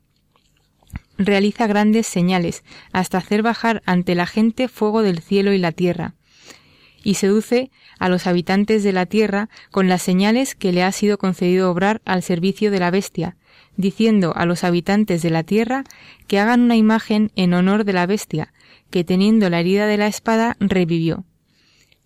Realiza 1.18 1.66
grandes 1.66 2.06
señales, 2.06 2.62
hasta 2.92 3.18
hacer 3.18 3.42
bajar 3.42 3.82
ante 3.86 4.14
la 4.14 4.26
gente 4.26 4.68
fuego 4.68 5.02
del 5.02 5.20
cielo 5.20 5.52
y 5.52 5.58
la 5.58 5.72
tierra. 5.72 6.14
Y 7.06 7.14
seduce 7.14 7.70
a 8.00 8.08
los 8.08 8.26
habitantes 8.26 8.82
de 8.82 8.92
la 8.92 9.06
tierra 9.06 9.48
con 9.70 9.88
las 9.88 10.02
señales 10.02 10.56
que 10.56 10.72
le 10.72 10.82
ha 10.82 10.90
sido 10.90 11.18
concedido 11.18 11.70
obrar 11.70 12.02
al 12.04 12.20
servicio 12.24 12.72
de 12.72 12.80
la 12.80 12.90
bestia, 12.90 13.36
diciendo 13.76 14.32
a 14.34 14.44
los 14.44 14.64
habitantes 14.64 15.22
de 15.22 15.30
la 15.30 15.44
tierra 15.44 15.84
que 16.26 16.40
hagan 16.40 16.62
una 16.62 16.74
imagen 16.74 17.30
en 17.36 17.54
honor 17.54 17.84
de 17.84 17.92
la 17.92 18.06
bestia, 18.06 18.52
que 18.90 19.04
teniendo 19.04 19.48
la 19.50 19.60
herida 19.60 19.86
de 19.86 19.98
la 19.98 20.08
espada 20.08 20.56
revivió. 20.58 21.24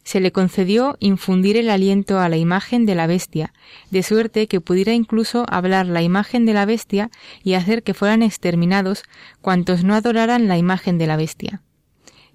Se 0.05 0.21
le 0.21 0.33
concedió 0.33 0.99
infundir 1.01 1.57
el 1.57 1.71
aliento 1.71 2.19
a 2.19 2.29
la 2.29 2.37
imagen 2.37 2.85
de 2.85 2.95
la 2.95 3.07
bestia, 3.07 3.55
de 3.91 4.03
suerte 4.03 4.49
que 4.49 4.61
pudiera 4.61 4.93
incluso 4.93 5.47
hablar 5.49 5.87
la 5.87 6.03
imagen 6.03 6.45
de 6.45 6.53
la 6.53 6.67
bestia 6.67 7.11
y 7.43 7.55
hacer 7.55 7.83
que 7.85 7.95
fueran 7.95 8.23
exterminados 8.23 9.05
cuantos 9.41 9.83
no 9.83 9.95
adoraran 9.95 10.47
la 10.47 10.59
imagen 10.59 10.99
de 10.99 11.07
la 11.07 11.17
bestia. 11.17 11.63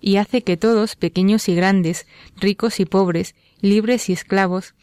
Y 0.06 0.18
hace 0.18 0.44
que 0.44 0.56
todos, 0.56 0.96
pequeños 0.96 1.50
y 1.50 1.56
grandes, 1.56 2.06
ricos 2.40 2.80
y 2.80 2.86
pobres, 2.86 3.34
libres 3.60 4.08
y 4.08 4.14
esclavos, 4.14 4.76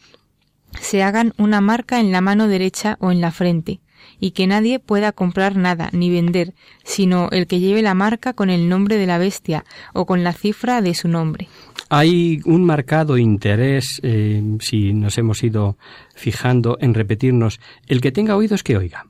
se 0.81 1.01
hagan 1.01 1.33
una 1.37 1.61
marca 1.61 2.01
en 2.01 2.11
la 2.11 2.19
mano 2.19 2.49
derecha 2.49 2.97
o 2.99 3.09
en 3.09 3.21
la 3.21 3.31
frente, 3.31 3.79
y 4.19 4.31
que 4.31 4.47
nadie 4.47 4.79
pueda 4.79 5.13
comprar 5.13 5.55
nada 5.55 5.89
ni 5.93 6.09
vender, 6.09 6.53
sino 6.83 7.29
el 7.31 7.47
que 7.47 7.61
lleve 7.61 7.81
la 7.81 7.93
marca 7.93 8.33
con 8.33 8.49
el 8.49 8.67
nombre 8.67 8.97
de 8.97 9.05
la 9.05 9.17
bestia 9.17 9.63
o 9.93 10.05
con 10.05 10.25
la 10.25 10.33
cifra 10.33 10.81
de 10.81 10.93
su 10.93 11.07
nombre. 11.07 11.47
Hay 11.87 12.41
un 12.43 12.65
marcado 12.65 13.17
interés, 13.17 14.01
eh, 14.03 14.43
si 14.59 14.91
nos 14.91 15.17
hemos 15.17 15.41
ido 15.41 15.77
fijando 16.15 16.77
en 16.81 16.93
repetirnos, 16.93 17.61
el 17.87 18.01
que 18.01 18.11
tenga 18.11 18.35
oídos 18.35 18.61
que 18.61 18.75
oiga. 18.75 19.05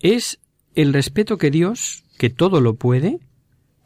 Es 0.00 0.38
el 0.74 0.94
respeto 0.94 1.36
que 1.36 1.50
Dios, 1.50 2.02
que 2.16 2.30
todo 2.30 2.62
lo 2.62 2.76
puede, 2.76 3.18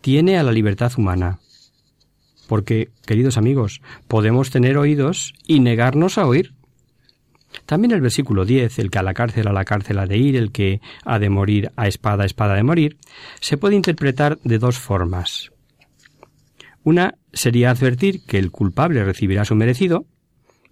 tiene 0.01 0.39
a 0.39 0.43
la 0.43 0.53
libertad 0.53 0.93
humana. 0.97 1.39
Porque, 2.47 2.91
queridos 3.07 3.37
amigos, 3.37 3.81
podemos 4.09 4.51
tener 4.51 4.77
oídos 4.77 5.35
y 5.47 5.61
negarnos 5.61 6.19
a 6.19 6.27
oír. 6.27 6.55
También 7.67 7.93
el 7.93 8.01
versículo 8.01 8.45
10, 8.45 8.79
el 8.79 8.91
que 8.91 8.99
a 8.99 9.03
la 9.03 9.15
cárcel 9.15 9.49
a 9.49 9.53
la 9.53 9.65
cárcel 9.65 9.99
ha 9.99 10.07
de 10.07 10.19
ir, 10.19 10.37
el 10.37 10.53
que 10.53 10.81
ha 11.05 11.19
de 11.19 11.31
morir 11.31 11.71
a 11.77 11.89
espada 11.89 12.25
a 12.25 12.27
espada 12.27 12.55
de 12.55 12.63
morir, 12.63 12.97
se 13.41 13.57
puede 13.57 13.77
interpretar 13.77 14.39
de 14.45 14.59
dos 14.59 14.79
formas. 14.79 15.51
Una 16.83 17.19
sería 17.33 17.71
advertir 17.71 18.25
que 18.25 18.39
el 18.39 18.51
culpable 18.51 19.05
recibirá 19.05 19.45
su 19.45 19.55
merecido, 19.55 20.07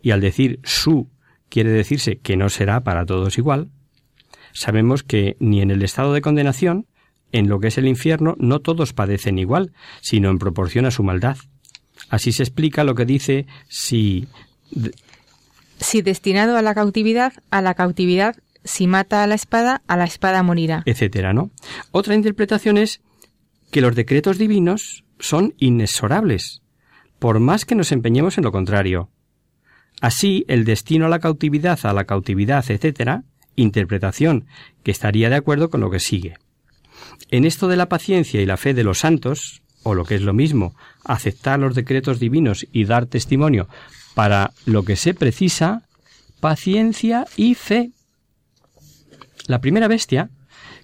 y 0.01 0.13
al 0.13 0.21
decir 0.21 0.61
su 0.65 1.11
quiere 1.49 1.71
decirse 1.71 2.19
que 2.19 2.37
no 2.37 2.49
será 2.49 2.83
para 2.83 3.07
todos 3.07 3.39
igual. 3.39 3.71
Sabemos 4.53 5.03
que 5.03 5.37
ni 5.41 5.61
en 5.61 5.71
el 5.71 5.83
estado 5.83 6.13
de 6.13 6.21
condenación, 6.21 6.87
en 7.33 7.49
lo 7.49 7.61
que 7.61 7.69
es 7.69 7.79
el 7.79 7.87
infierno, 7.87 8.35
no 8.39 8.61
todos 8.61 8.93
padecen 8.93 9.39
igual, 9.39 9.73
sino 10.01 10.31
en 10.31 10.39
proporción 10.39 10.87
a 10.87 10.91
su 10.91 11.03
maldad. 11.03 11.37
Así 12.09 12.33
se 12.33 12.43
explica 12.43 12.85
lo 12.85 12.95
que 12.95 13.05
dice 13.05 13.47
si 13.69 14.29
si 15.81 16.03
destinado 16.03 16.57
a 16.57 16.63
la 16.63 16.75
cautividad, 16.75 17.33
a 17.51 17.63
la 17.63 17.75
cautividad, 17.75 18.37
si 18.65 18.87
mata 18.87 19.23
a 19.23 19.27
la 19.27 19.35
espada, 19.35 19.83
a 19.87 19.97
la 19.97 20.05
espada 20.05 20.43
morirá. 20.43 20.83
Etcétera, 20.87 21.33
¿no? 21.33 21.51
Otra 21.91 22.15
interpretación 22.15 22.79
es 22.79 23.01
que 23.71 23.81
los 23.81 23.95
decretos 23.95 24.39
divinos 24.39 25.05
son 25.19 25.55
inexorables, 25.59 26.63
por 27.19 27.41
más 27.41 27.65
que 27.65 27.75
nos 27.75 27.93
empeñemos 27.93 28.39
en 28.39 28.45
lo 28.45 28.53
contrario. 28.53 29.11
Así, 30.01 30.45
el 30.49 30.65
destino 30.65 31.07
a 31.07 31.09
la 31.09 31.19
cautividad, 31.19 31.79
a 31.83 31.93
la 31.93 32.05
cautividad, 32.05 32.65
etcétera, 32.71 33.25
interpretación 33.57 34.47
que 34.85 34.93
estaría 34.93 35.29
de 35.29 35.37
acuerdo 35.37 35.71
con 35.71 35.81
lo 35.81 35.91
que 35.91 36.01
sigue. 36.01 36.37
En 37.31 37.45
esto 37.45 37.69
de 37.69 37.77
la 37.77 37.89
paciencia 37.89 38.41
y 38.41 38.47
la 38.47 38.57
fe 38.57 38.75
de 38.75 38.85
los 38.85 38.99
santos, 38.99 39.63
o 39.83 39.95
lo 39.95 40.05
que 40.05 40.15
es 40.15 40.23
lo 40.23 40.33
mismo, 40.33 40.75
aceptar 41.05 41.59
los 41.59 41.75
decretos 41.75 42.19
divinos 42.19 42.67
y 42.73 42.85
dar 42.85 43.07
testimonio 43.07 43.69
para 44.15 44.53
lo 44.67 44.85
que 44.85 44.97
se 44.97 45.15
precisa, 45.15 45.83
paciencia 46.41 47.27
y 47.37 47.55
fe. 47.55 47.91
La 49.47 49.61
primera 49.61 49.89
bestia 49.89 50.31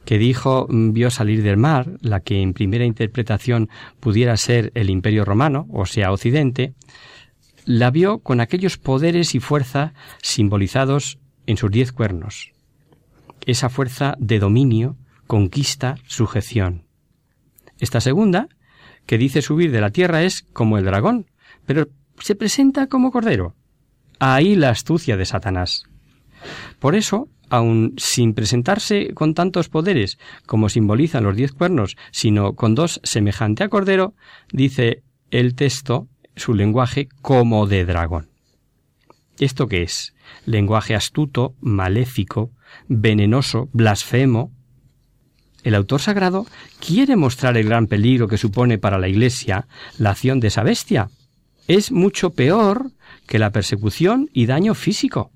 que 0.05 0.19
dijo 0.19 0.67
mm, 0.69 0.93
vio 0.93 1.11
salir 1.11 1.43
del 1.43 1.57
mar, 1.57 1.99
la 2.01 2.21
que 2.21 2.43
en 2.43 2.53
primera 2.53 2.85
interpretación 2.85 3.69
pudiera 4.01 4.37
ser 4.37 4.71
el 4.75 4.91
imperio 4.91 5.25
romano, 5.25 5.67
o 5.71 5.87
sea, 5.87 6.13
Occidente, 6.13 6.75
la 7.65 7.91
vio 7.91 8.19
con 8.19 8.41
aquellos 8.41 8.77
poderes 8.77 9.35
y 9.35 9.41
fuerza 9.41 9.95
simbolizados 10.23 11.19
en 11.47 11.57
sus 11.57 11.71
diez 11.71 11.93
cuernos. 11.93 12.53
Esa 13.47 13.69
fuerza 13.69 14.17
de 14.19 14.39
dominio, 14.39 14.97
conquista, 15.27 15.97
sujeción. 16.07 16.85
Esta 17.79 18.01
segunda, 18.01 18.49
que 19.07 19.19
dice 19.19 19.43
subir 19.43 19.71
de 19.71 19.81
la 19.81 19.91
tierra, 19.91 20.23
es 20.23 20.43
como 20.53 20.79
el 20.79 20.85
dragón, 20.85 21.31
pero 21.67 21.89
se 22.19 22.35
presenta 22.35 22.87
como 22.87 23.11
cordero. 23.11 23.55
Ahí 24.19 24.55
la 24.55 24.71
astucia 24.71 25.17
de 25.17 25.27
Satanás. 25.27 25.85
Por 26.79 26.95
eso, 26.95 27.29
aun 27.51 27.95
sin 27.97 28.35
presentarse 28.35 29.13
con 29.15 29.35
tantos 29.35 29.69
poderes 29.69 30.19
como 30.47 30.69
simbolizan 30.69 31.25
los 31.25 31.37
diez 31.37 31.53
cuernos, 31.53 31.97
sino 32.11 32.55
con 32.55 32.75
dos 32.75 33.01
semejante 33.03 33.65
a 33.65 33.69
cordero, 33.69 34.15
dice 34.53 35.03
el 35.31 35.55
texto, 35.55 36.09
su 36.37 36.55
lenguaje, 36.55 37.09
como 37.23 37.67
de 37.67 37.85
dragón. 37.85 38.31
¿Esto 39.39 39.67
qué 39.67 39.83
es? 39.83 40.15
Lenguaje 40.47 40.95
astuto, 40.95 41.55
maléfico, 41.61 42.53
venenoso, 42.89 43.69
blasfemo. 43.73 44.53
El 45.65 45.75
autor 45.75 46.03
sagrado 46.03 46.47
quiere 46.79 47.17
mostrar 47.17 47.57
el 47.57 47.65
gran 47.65 47.87
peligro 47.87 48.29
que 48.29 48.37
supone 48.37 48.79
para 48.79 48.99
la 48.99 49.09
Iglesia 49.09 49.67
la 49.99 50.11
acción 50.11 50.39
de 50.39 50.49
esa 50.49 50.63
bestia, 50.63 51.09
es 51.67 51.91
mucho 51.91 52.31
peor 52.31 52.91
que 53.27 53.39
la 53.39 53.51
persecución 53.51 54.29
y 54.35 54.45
daño 54.45 54.75
físico. 54.75 55.33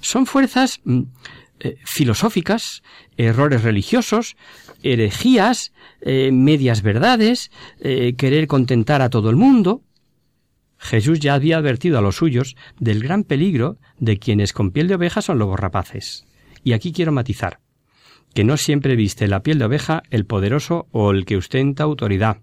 Son 0.00 0.24
fuerzas 0.24 0.80
mm, 0.84 1.02
eh, 1.60 1.76
filosóficas, 1.84 2.82
errores 3.18 3.62
religiosos, 3.62 4.36
herejías, 4.82 5.72
eh, 6.00 6.32
medias 6.32 6.80
verdades, 6.80 7.50
eh, 7.80 8.14
querer 8.16 8.46
contentar 8.46 9.02
a 9.02 9.10
todo 9.10 9.28
el 9.28 9.36
mundo. 9.36 9.82
Jesús 10.78 11.20
ya 11.20 11.34
había 11.34 11.58
advertido 11.58 11.98
a 11.98 12.02
los 12.02 12.16
suyos 12.16 12.56
del 12.80 13.02
gran 13.02 13.22
peligro 13.22 13.76
de 13.98 14.18
quienes 14.18 14.54
con 14.54 14.70
piel 14.70 14.88
de 14.88 14.94
oveja 14.94 15.20
son 15.20 15.38
lobos 15.38 15.60
rapaces. 15.60 16.24
Y 16.64 16.72
aquí 16.72 16.92
quiero 16.92 17.12
matizar 17.12 17.61
que 18.34 18.44
no 18.44 18.56
siempre 18.56 18.96
viste 18.96 19.28
la 19.28 19.42
piel 19.42 19.58
de 19.58 19.66
oveja 19.66 20.02
el 20.10 20.26
poderoso 20.26 20.86
o 20.90 21.10
el 21.10 21.24
que 21.24 21.36
ostenta 21.36 21.84
autoridad. 21.84 22.38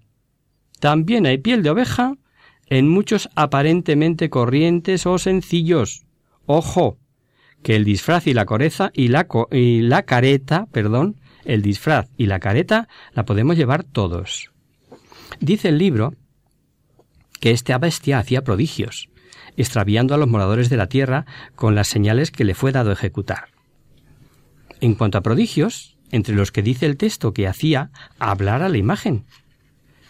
También 0.80 1.26
hay 1.26 1.38
piel 1.38 1.64
de 1.64 1.72
oveja 1.72 2.16
en 2.68 2.88
muchos 2.88 3.30
aparentemente 3.36 4.30
corrientes 4.30 5.06
o 5.06 5.18
sencillos. 5.18 6.04
Ojo, 6.46 6.98
que 7.64 7.76
el 7.76 7.84
disfraz 7.84 8.28
y 8.28 8.34
la 8.34 8.46
coreza 8.46 8.92
y 8.94 9.10
la, 9.10 9.28
y 9.52 9.82
la 9.82 10.04
careta, 10.04 10.68
perdón, 10.72 11.18
el 11.46 11.62
disfraz 11.62 12.10
y 12.18 12.28
la 12.28 12.40
careta 12.40 12.88
la 13.14 13.26
podemos 13.26 13.58
llevar 13.58 13.84
todos. 13.84 14.52
Dice 15.40 15.70
el 15.70 15.78
libro 15.78 16.14
que 17.40 17.52
esta 17.52 17.78
bestia 17.78 18.20
hacía 18.20 18.44
prodigios, 18.44 19.10
extraviando 19.58 20.14
a 20.14 20.18
los 20.18 20.28
moradores 20.28 20.70
de 20.70 20.78
la 20.78 20.88
tierra 20.88 21.26
con 21.56 21.76
las 21.76 21.88
señales 21.88 22.32
que 22.32 22.44
le 22.44 22.54
fue 22.54 22.72
dado 22.72 22.92
ejecutar. 22.92 23.59
En 24.82 24.96
cuanto 24.96 25.18
a 25.18 25.22
prodigios, 25.22 25.98
entre 26.12 26.36
los 26.36 26.52
que 26.52 26.62
dice 26.62 26.86
el 26.86 26.98
texto 26.98 27.34
que 27.34 27.48
hacía 27.48 27.92
hablar 28.18 28.62
a 28.62 28.70
la 28.70 28.78
imagen, 28.78 29.26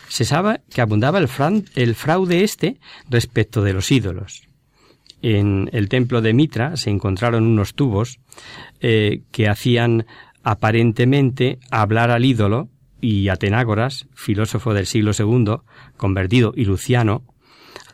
se 0.08 0.26
sabe 0.26 0.62
que 0.70 0.82
abundaba 0.82 1.20
el, 1.20 1.28
fraude 1.96 2.44
este 2.44 2.80
respecto 3.10 3.64
de 3.64 3.74
los 3.74 3.92
ídolos. 3.92 4.44
En 5.22 5.70
el 5.74 5.90
templo 5.90 6.22
de 6.22 6.34
Mitra 6.34 6.78
se 6.78 6.90
encontraron 6.90 7.46
unos 7.46 7.74
tubos 7.74 8.20
eh, 8.80 9.22
que 9.32 9.50
hacían 9.50 10.06
aparentemente 10.44 11.60
hablar 11.70 12.12
al 12.12 12.26
ídolo 12.26 12.70
y 13.02 13.30
Atenágoras, 13.30 14.08
filósofo 14.14 14.74
del 14.74 14.86
siglo 14.86 15.12
II, 15.18 15.58
convertido 15.98 16.54
y 16.56 16.66
Luciano, 16.66 17.24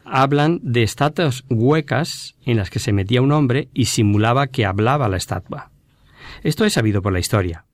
hablan 0.03 0.59
de 0.61 0.83
estatuas 0.83 1.43
huecas 1.49 2.35
en 2.45 2.57
las 2.57 2.69
que 2.69 2.79
se 2.79 2.93
metía 2.93 3.21
un 3.21 3.31
hombre 3.31 3.69
y 3.73 3.85
simulaba 3.85 4.47
que 4.47 4.65
hablaba 4.65 5.09
la 5.09 5.17
estatua. 5.17 5.71
Esto 6.43 6.65
es 6.65 6.73
sabido 6.73 7.01
por 7.01 7.13
la 7.13 7.19
historia. 7.19 7.65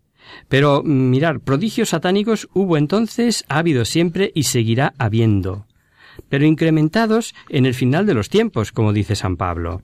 Pero 0.48 0.84
mirar, 0.84 1.40
prodigios 1.40 1.90
satánicos 1.90 2.48
hubo 2.54 2.78
entonces, 2.78 3.46
ha 3.50 3.60
habido 3.60 3.86
siempre 3.86 4.32
y 4.34 4.44
seguirá 4.44 4.94
habiendo, 4.98 5.66
pero 6.30 6.46
incrementados 6.46 7.34
en 7.50 7.66
el 7.66 7.74
final 7.74 8.06
de 8.06 8.14
los 8.14 8.30
tiempos, 8.30 8.72
como 8.72 8.94
dice 8.94 9.16
San 9.16 9.38
Pablo. 9.38 9.82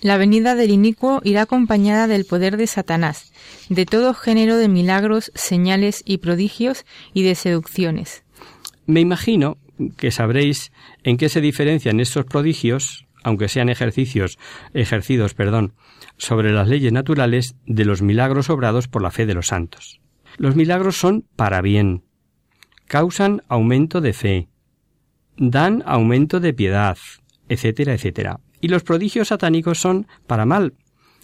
La 0.00 0.16
venida 0.16 0.54
del 0.54 0.70
inicuo 0.70 1.20
irá 1.24 1.42
acompañada 1.42 2.06
del 2.06 2.24
poder 2.24 2.56
de 2.56 2.66
Satanás, 2.66 3.32
de 3.68 3.84
todo 3.84 4.14
género 4.14 4.56
de 4.56 4.68
milagros, 4.68 5.30
señales 5.34 6.02
y 6.06 6.18
prodigios 6.18 6.86
y 7.12 7.22
de 7.22 7.34
seducciones. 7.34 8.24
Me 8.86 9.00
imagino 9.00 9.58
que 9.98 10.10
sabréis 10.10 10.72
en 11.04 11.18
qué 11.18 11.28
se 11.28 11.42
diferencian 11.42 12.00
estos 12.00 12.24
prodigios, 12.24 13.06
aunque 13.22 13.48
sean 13.48 13.68
ejercicios, 13.68 14.38
ejercidos, 14.72 15.34
perdón, 15.34 15.74
sobre 16.20 16.52
las 16.52 16.68
leyes 16.68 16.92
naturales 16.92 17.56
de 17.66 17.86
los 17.86 18.02
milagros 18.02 18.50
obrados 18.50 18.88
por 18.88 19.02
la 19.02 19.10
fe 19.10 19.24
de 19.24 19.34
los 19.34 19.48
santos. 19.48 20.00
Los 20.36 20.54
milagros 20.54 20.96
son 20.96 21.24
para 21.34 21.62
bien, 21.62 22.04
causan 22.86 23.42
aumento 23.48 24.00
de 24.02 24.12
fe, 24.12 24.48
dan 25.38 25.82
aumento 25.86 26.38
de 26.38 26.52
piedad, 26.52 26.98
etcétera, 27.48 27.94
etcétera. 27.94 28.40
Y 28.60 28.68
los 28.68 28.82
prodigios 28.82 29.28
satánicos 29.28 29.80
son 29.80 30.06
para 30.26 30.44
mal, 30.44 30.74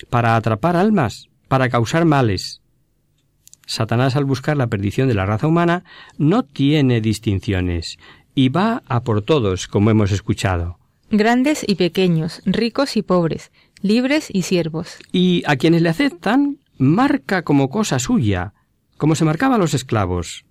para 0.09 0.35
atrapar 0.35 0.77
almas, 0.77 1.29
para 1.47 1.69
causar 1.69 2.07
males. 2.07 2.63
Satanás 3.67 4.17
al 4.17 4.25
buscar 4.25 4.57
la 4.57 4.69
perdición 4.69 5.09
de 5.09 5.15
la 5.15 5.27
raza 5.27 5.47
humana 5.47 5.85
no 6.17 6.43
tiene 6.43 7.03
distinciones 7.03 7.99
y 8.35 8.49
va 8.49 8.83
a 8.87 9.03
por 9.03 9.21
todos, 9.23 9.69
como 9.69 9.91
hemos 9.91 10.11
escuchado. 10.11 10.79
Grandes 11.11 11.65
y 11.67 11.75
pequeños, 11.77 12.43
ricos 12.47 12.97
y 12.97 13.03
pobres, 13.03 13.53
libres 13.83 14.29
y 14.33 14.43
siervos. 14.43 14.99
Y 15.13 15.43
a 15.47 15.57
quienes 15.57 15.83
le 15.83 15.89
aceptan, 15.89 16.59
marca 16.79 17.43
como 17.43 17.69
cosa 17.69 17.99
suya, 17.99 18.55
como 18.97 19.15
se 19.15 19.25
marcaba 19.25 19.57
a 19.57 19.59
los 19.59 19.75
esclavos. 19.75 20.45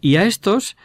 Y 0.00 0.16
a 0.16 0.24
estos, 0.24 0.76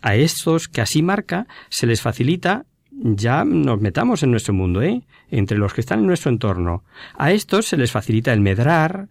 a 0.00 0.16
estos 0.16 0.68
que 0.68 0.80
así 0.80 1.02
marca, 1.02 1.46
se 1.68 1.86
les 1.86 2.00
facilita 2.00 2.66
ya 3.02 3.44
nos 3.44 3.80
metamos 3.80 4.22
en 4.22 4.30
nuestro 4.30 4.52
mundo, 4.52 4.82
¿eh? 4.82 5.02
Entre 5.30 5.56
los 5.56 5.72
que 5.72 5.80
están 5.80 6.00
en 6.00 6.06
nuestro 6.06 6.30
entorno. 6.30 6.84
A 7.16 7.32
estos 7.32 7.66
se 7.66 7.76
les 7.76 7.90
facilita 7.90 8.32
el 8.32 8.40
medrar, 8.40 9.08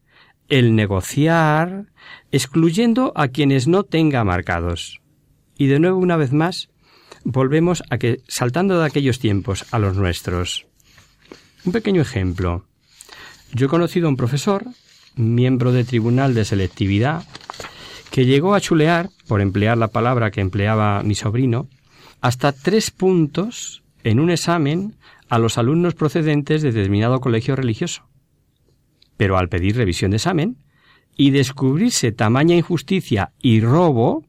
el 0.48 0.76
negociar, 0.76 1.86
excluyendo 2.32 3.14
a 3.16 3.30
quienes 3.30 3.68
no 3.68 3.84
tenga 3.84 4.24
marcados. 4.24 5.02
Y 5.58 5.68
de 5.68 5.80
nuevo, 5.80 5.98
una 5.98 6.18
vez 6.18 6.34
más, 6.34 6.70
volvemos 7.24 7.84
a 7.90 7.98
que, 7.98 8.22
saltando 8.28 8.80
de 8.80 8.86
aquellos 8.86 9.20
tiempos 9.20 9.66
a 9.72 9.80
los 9.80 9.98
nuestros. 9.98 10.69
Un 11.66 11.72
pequeño 11.74 12.02
ejemplo. 12.02 12.66
Yo 13.54 13.66
he 13.66 13.70
conocido 13.70 14.08
a 14.08 14.10
un 14.10 14.18
profesor, 14.18 14.66
miembro 15.16 15.72
de 15.72 15.84
tribunal 15.84 16.34
de 16.34 16.46
selectividad, 16.46 17.24
que 18.12 18.26
llegó 18.26 18.56
a 18.56 18.62
chulear, 18.62 19.10
por 19.28 19.42
emplear 19.42 19.78
la 19.78 19.90
palabra 19.90 20.32
que 20.32 20.42
empleaba 20.42 21.04
mi 21.04 21.16
sobrino, 21.16 21.68
hasta 22.22 22.52
tres 22.52 22.92
puntos 22.92 23.84
en 24.04 24.20
un 24.20 24.30
examen 24.30 24.96
a 25.30 25.38
los 25.38 25.58
alumnos 25.58 25.96
procedentes 25.96 26.62
de 26.62 26.72
determinado 26.72 27.20
colegio 27.20 27.56
religioso. 27.56 28.08
Pero 29.18 29.38
al 29.38 29.50
pedir 29.50 29.76
revisión 29.76 30.12
de 30.12 30.18
examen 30.18 30.58
y 31.18 31.32
descubrirse 31.32 32.12
tamaña 32.12 32.56
injusticia 32.56 33.34
y 33.42 33.60
robo, 33.60 34.26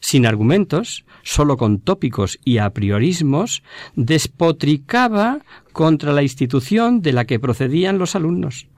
sin 0.00 0.26
argumentos, 0.26 1.04
solo 1.22 1.56
con 1.56 1.80
tópicos 1.80 2.38
y 2.44 2.58
a 2.58 2.70
priorismos, 2.70 3.62
despotricaba 3.94 5.40
contra 5.72 6.12
la 6.12 6.22
institución 6.22 7.02
de 7.02 7.12
la 7.12 7.26
que 7.26 7.38
procedían 7.38 7.98
los 7.98 8.16
alumnos. 8.16 8.68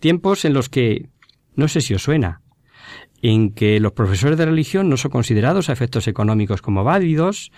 Tiempos 0.00 0.44
en 0.44 0.54
los 0.54 0.68
que, 0.68 1.08
no 1.54 1.68
sé 1.68 1.80
si 1.80 1.94
os 1.94 2.02
suena, 2.02 2.42
en 3.22 3.52
que 3.52 3.80
los 3.80 3.92
profesores 3.92 4.38
de 4.38 4.46
religión 4.46 4.88
no 4.88 4.96
son 4.96 5.10
considerados 5.10 5.68
a 5.68 5.72
efectos 5.72 6.08
económicos 6.08 6.62
como 6.62 6.84
válidos, 6.84 7.52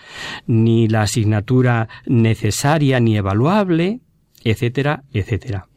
ni 0.45 0.87
la 0.87 1.03
asignatura 1.03 1.87
necesaria 2.05 2.99
ni 2.99 3.17
evaluable, 3.17 4.01
etcétera, 4.43 5.03
etcétera. 5.13 5.67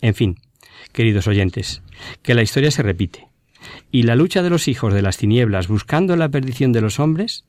En 0.00 0.14
fin, 0.14 0.36
queridos 0.92 1.26
oyentes, 1.26 1.82
que 2.22 2.34
la 2.34 2.42
historia 2.42 2.70
se 2.70 2.82
repite, 2.82 3.28
y 3.94 4.02
la 4.02 4.16
lucha 4.16 4.42
de 4.42 4.50
los 4.50 4.66
hijos 4.66 4.92
de 4.92 5.02
las 5.02 5.18
tinieblas 5.18 5.68
buscando 5.68 6.16
la 6.16 6.28
perdición 6.28 6.72
de 6.72 6.80
los 6.80 6.98
hombres, 6.98 7.44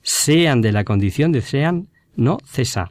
sean 0.00 0.62
de 0.62 0.72
la 0.72 0.82
condición 0.82 1.30
de 1.30 1.42
sean, 1.42 1.90
no 2.16 2.38
cesa. 2.46 2.90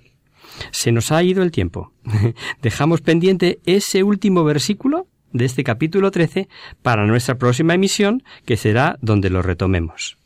Se 0.70 0.92
nos 0.92 1.12
ha 1.12 1.24
ido 1.24 1.42
el 1.42 1.50
tiempo. 1.50 1.92
Dejamos 2.62 3.02
pendiente 3.02 3.62
ese 3.66 4.04
último 4.04 4.44
versículo 4.44 5.08
de 5.34 5.46
este 5.46 5.64
capítulo 5.64 6.12
13 6.12 6.50
para 6.84 7.08
nuestra 7.08 7.40
próxima 7.40 7.74
emisión, 7.74 8.22
que 8.46 8.58
será 8.58 9.00
donde 9.02 9.32
lo 9.32 9.42
retomemos. 9.42 10.20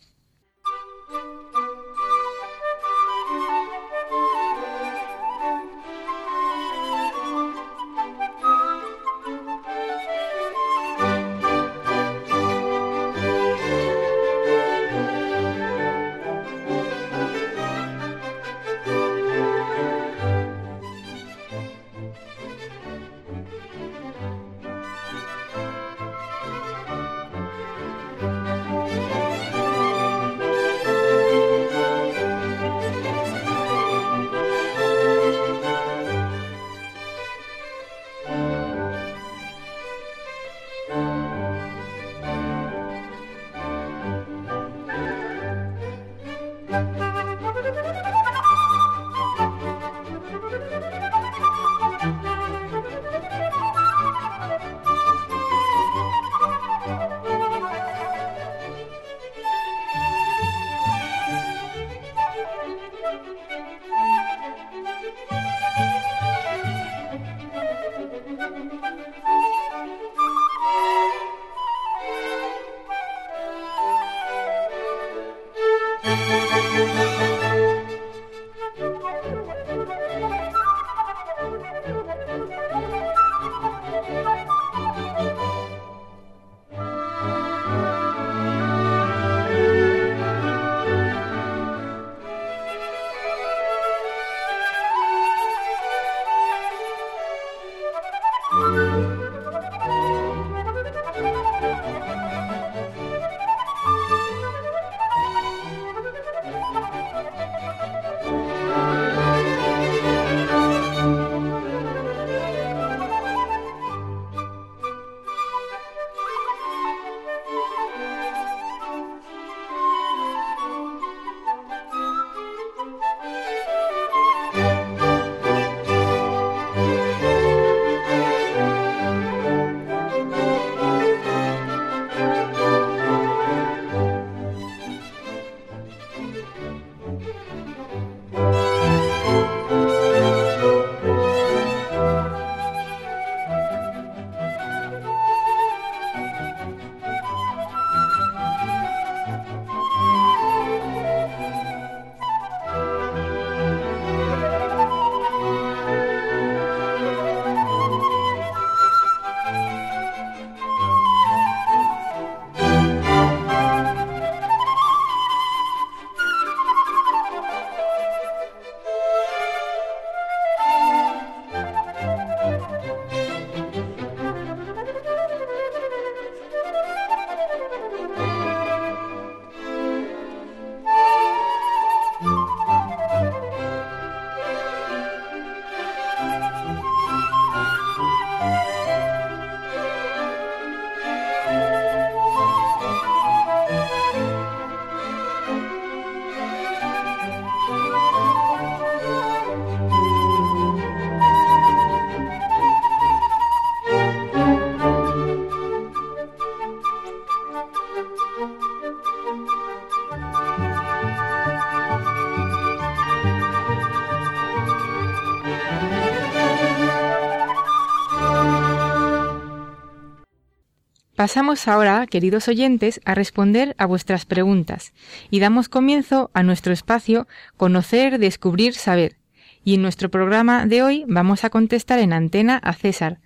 Pasamos 221.24 221.69
ahora, 221.69 222.05
queridos 222.05 222.49
oyentes, 222.49 222.99
a 223.05 223.15
responder 223.15 223.76
a 223.78 223.86
vuestras 223.86 224.26
preguntas 224.26 224.91
y 225.32 225.39
damos 225.39 225.69
comienzo 225.69 226.30
a 226.34 226.43
nuestro 226.43 226.74
espacio 226.74 227.30
Conocer, 227.55 228.19
Descubrir, 228.19 228.74
Saber. 228.74 229.15
Y 229.63 229.76
en 229.76 229.84
nuestro 229.84 230.11
programa 230.11 230.65
de 230.65 230.84
hoy 230.84 231.05
vamos 231.07 231.45
a 231.45 231.49
contestar 231.49 231.99
en 231.99 232.11
antena 232.11 232.57
a 232.57 232.74
César, 232.74 233.21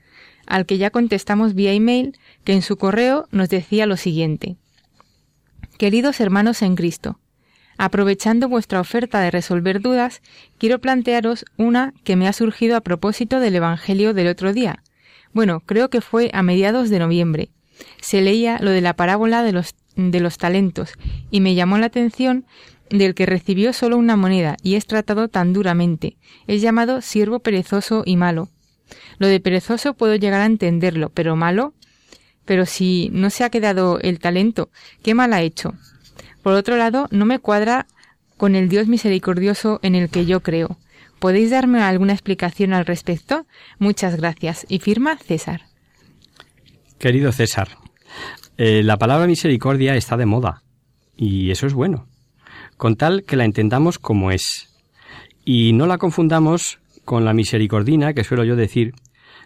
al 0.45 0.67
que 0.67 0.77
ya 0.77 0.91
contestamos 0.91 1.55
vía 1.55 1.73
email, 1.73 2.19
que 2.43 2.53
en 2.53 2.61
su 2.61 2.77
correo 2.77 3.27
nos 3.31 3.49
decía 3.49 3.87
lo 3.87 3.97
siguiente. 3.97 4.57
Queridos 5.79 6.19
hermanos 6.19 6.61
en 6.61 6.75
Cristo, 6.75 7.19
aprovechando 7.79 8.47
vuestra 8.47 8.79
oferta 8.79 9.21
de 9.21 9.31
resolver 9.31 9.81
dudas, 9.81 10.21
quiero 10.59 10.79
plantearos 10.81 11.45
una 11.57 11.95
que 12.03 12.15
me 12.15 12.27
ha 12.27 12.33
surgido 12.33 12.77
a 12.77 12.81
propósito 12.81 13.39
del 13.39 13.55
Evangelio 13.55 14.13
del 14.13 14.27
otro 14.27 14.53
día. 14.53 14.83
Bueno, 15.33 15.61
creo 15.61 15.89
que 15.89 16.01
fue 16.01 16.29
a 16.33 16.43
mediados 16.43 16.91
de 16.91 16.99
noviembre, 16.99 17.49
se 17.99 18.21
leía 18.21 18.59
lo 18.61 18.71
de 18.71 18.81
la 18.81 18.95
parábola 18.95 19.43
de 19.43 19.51
los, 19.51 19.75
de 19.95 20.19
los 20.19 20.37
talentos 20.37 20.93
y 21.31 21.41
me 21.41 21.55
llamó 21.55 21.77
la 21.77 21.87
atención 21.87 22.45
del 22.89 23.15
que 23.15 23.25
recibió 23.25 23.73
solo 23.73 23.97
una 23.97 24.15
moneda 24.15 24.57
y 24.63 24.75
es 24.75 24.85
tratado 24.85 25.27
tan 25.27 25.53
duramente. 25.53 26.17
Es 26.47 26.61
llamado 26.61 27.01
siervo 27.01 27.39
perezoso 27.39 28.03
y 28.05 28.15
malo. 28.15 28.49
Lo 29.17 29.27
de 29.27 29.39
perezoso 29.39 29.93
puedo 29.93 30.15
llegar 30.15 30.41
a 30.41 30.45
entenderlo, 30.45 31.09
pero 31.09 31.35
malo. 31.35 31.73
Pero 32.45 32.65
si 32.65 33.09
no 33.11 33.29
se 33.29 33.43
ha 33.43 33.49
quedado 33.49 33.99
el 33.99 34.19
talento, 34.19 34.69
¿qué 35.03 35.13
mal 35.13 35.33
ha 35.33 35.41
hecho? 35.41 35.73
Por 36.43 36.53
otro 36.53 36.77
lado, 36.77 37.07
no 37.11 37.25
me 37.25 37.39
cuadra 37.39 37.87
con 38.37 38.55
el 38.55 38.69
Dios 38.69 38.87
misericordioso 38.87 39.79
en 39.83 39.95
el 39.95 40.09
que 40.09 40.25
yo 40.25 40.41
creo. 40.41 40.77
¿Podéis 41.19 41.49
darme 41.49 41.81
alguna 41.81 42.13
explicación 42.13 42.73
al 42.73 42.85
respecto? 42.85 43.47
Muchas 43.79 44.15
gracias. 44.15 44.65
Y 44.69 44.79
firma 44.79 45.17
César. 45.17 45.63
Querido 46.99 47.31
César, 47.31 47.77
eh, 48.57 48.81
la 48.81 48.97
palabra 48.97 49.27
misericordia 49.27 49.95
está 49.95 50.17
de 50.17 50.25
moda 50.25 50.63
y 51.15 51.51
eso 51.51 51.67
es 51.67 51.75
bueno, 51.75 52.07
con 52.75 52.95
tal 52.95 53.23
que 53.23 53.35
la 53.35 53.45
entendamos 53.45 53.99
como 53.99 54.31
es 54.31 54.73
y 55.45 55.73
no 55.73 55.85
la 55.85 55.99
confundamos 55.99 56.79
con 57.05 57.23
la 57.23 57.33
misericordina 57.33 58.13
que 58.13 58.23
suelo 58.23 58.43
yo 58.43 58.55
decir 58.55 58.95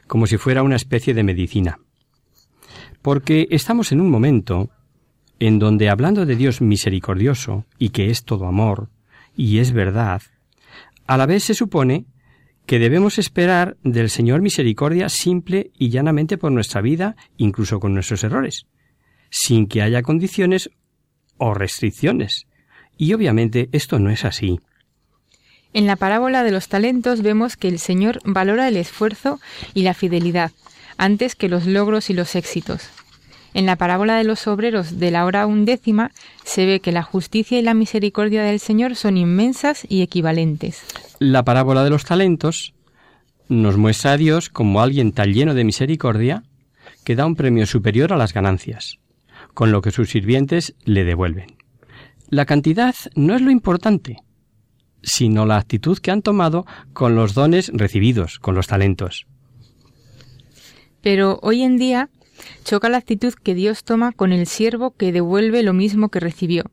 como 0.08 0.28
si 0.28 0.38
fuera 0.38 0.64
una 0.64 0.78
especie 0.78 1.14
de 1.14 1.24
medicina. 1.24 1.80
Porque 3.02 3.47
estamos 3.52 3.91
en 3.91 3.99
un 3.99 4.10
momento 4.10 4.70
en 5.39 5.60
donde 5.60 5.89
hablando 5.89 6.26
de 6.26 6.38
Dios 6.38 6.62
misericordioso 6.62 7.66
y 7.78 7.89
que 7.89 8.10
es 8.10 8.24
todo 8.24 8.45
amor 8.45 8.88
y 9.36 9.58
es 9.58 9.74
verdad, 9.74 10.22
a 11.06 11.18
la 11.18 11.26
vez 11.26 11.43
se 11.43 11.54
supone 11.54 12.06
que 12.72 12.80
debemos 12.80 13.19
esperar 13.19 13.76
del 13.84 14.09
Señor 14.09 14.41
misericordia 14.41 15.09
simple 15.09 15.72
y 15.78 15.89
llanamente 15.89 16.38
por 16.38 16.53
nuestra 16.53 16.80
vida, 16.80 17.17
incluso 17.36 17.82
con 17.82 17.93
nuestros 17.93 18.24
errores, 18.24 18.65
sin 19.30 19.67
que 19.67 19.82
haya 19.82 20.01
condiciones 20.03 20.69
o 21.36 21.53
restricciones. 21.53 22.47
Y 22.97 23.11
obviamente 23.11 23.67
esto 23.74 23.99
no 23.99 24.09
es 24.09 24.24
así. 24.24 24.61
En 25.74 25.86
la 25.86 25.97
parábola 25.97 26.45
de 26.45 26.51
los 26.51 26.69
talentos 26.69 27.24
vemos 27.24 27.57
que 27.57 27.67
el 27.67 27.78
Señor 27.78 28.22
valora 28.24 28.69
el 28.69 28.78
esfuerzo 28.78 29.41
y 29.74 29.82
la 29.82 29.93
fidelidad 29.93 30.51
antes 30.95 31.36
que 31.36 31.49
los 31.49 31.65
logros 31.65 32.09
y 32.09 32.13
los 32.13 32.36
éxitos. 32.36 32.88
En 33.53 33.65
la 33.65 33.76
parábola 33.76 34.15
de 34.15 34.24
los 34.24 34.47
obreros 34.47 34.97
de 34.97 35.11
la 35.11 35.26
hora 35.26 35.45
undécima 35.45 36.11
se 36.45 36.65
ve 36.65 36.80
que 36.80 36.93
la 36.93 37.03
justicia 37.03 37.59
y 37.59 37.63
la 37.63 37.74
misericordia 37.74 38.43
del 38.43 38.61
Señor 38.61 38.95
son 38.95 39.17
inmensas 39.17 39.86
y 39.89 40.03
equivalentes. 40.03 40.86
La 41.24 41.45
parábola 41.45 41.84
de 41.84 41.91
los 41.91 42.03
talentos 42.03 42.74
nos 43.47 43.78
muestra 43.78 44.13
a 44.13 44.17
Dios 44.17 44.49
como 44.49 44.82
alguien 44.82 45.11
tan 45.11 45.32
lleno 45.32 45.53
de 45.53 45.63
misericordia 45.63 46.41
que 47.03 47.15
da 47.15 47.28
un 47.28 47.36
premio 47.36 47.67
superior 47.67 48.11
a 48.11 48.17
las 48.17 48.34
ganancias, 48.34 48.97
con 49.53 49.72
lo 49.72 49.84
que 49.84 49.91
sus 49.91 50.09
sirvientes 50.09 50.74
le 50.84 51.03
devuelven. 51.03 51.57
La 52.32 52.47
cantidad 52.47 52.95
no 53.13 53.36
es 53.36 53.41
lo 53.43 53.51
importante, 53.51 54.17
sino 55.03 55.45
la 55.45 55.57
actitud 55.57 55.99
que 55.99 56.09
han 56.09 56.24
tomado 56.24 56.65
con 56.91 57.13
los 57.13 57.36
dones 57.36 57.69
recibidos, 57.72 58.39
con 58.39 58.55
los 58.55 58.65
talentos. 58.65 59.28
Pero 61.01 61.38
hoy 61.43 61.61
en 61.61 61.78
día 61.78 62.09
choca 62.63 62.89
la 62.89 62.97
actitud 62.97 63.36
que 63.36 63.53
Dios 63.53 63.84
toma 63.84 64.11
con 64.11 64.32
el 64.34 64.47
siervo 64.47 64.95
que 64.97 65.11
devuelve 65.11 65.61
lo 65.61 65.74
mismo 65.74 66.09
que 66.09 66.19
recibió. 66.19 66.63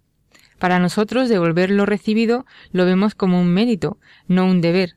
Para 0.59 0.79
nosotros 0.79 1.29
devolver 1.29 1.71
lo 1.71 1.87
recibido 1.87 2.47
lo 2.73 2.85
vemos 2.85 3.15
como 3.15 3.41
un 3.41 3.53
mérito, 3.53 3.99
no 4.27 4.47
un 4.47 4.61
deber. 4.61 4.97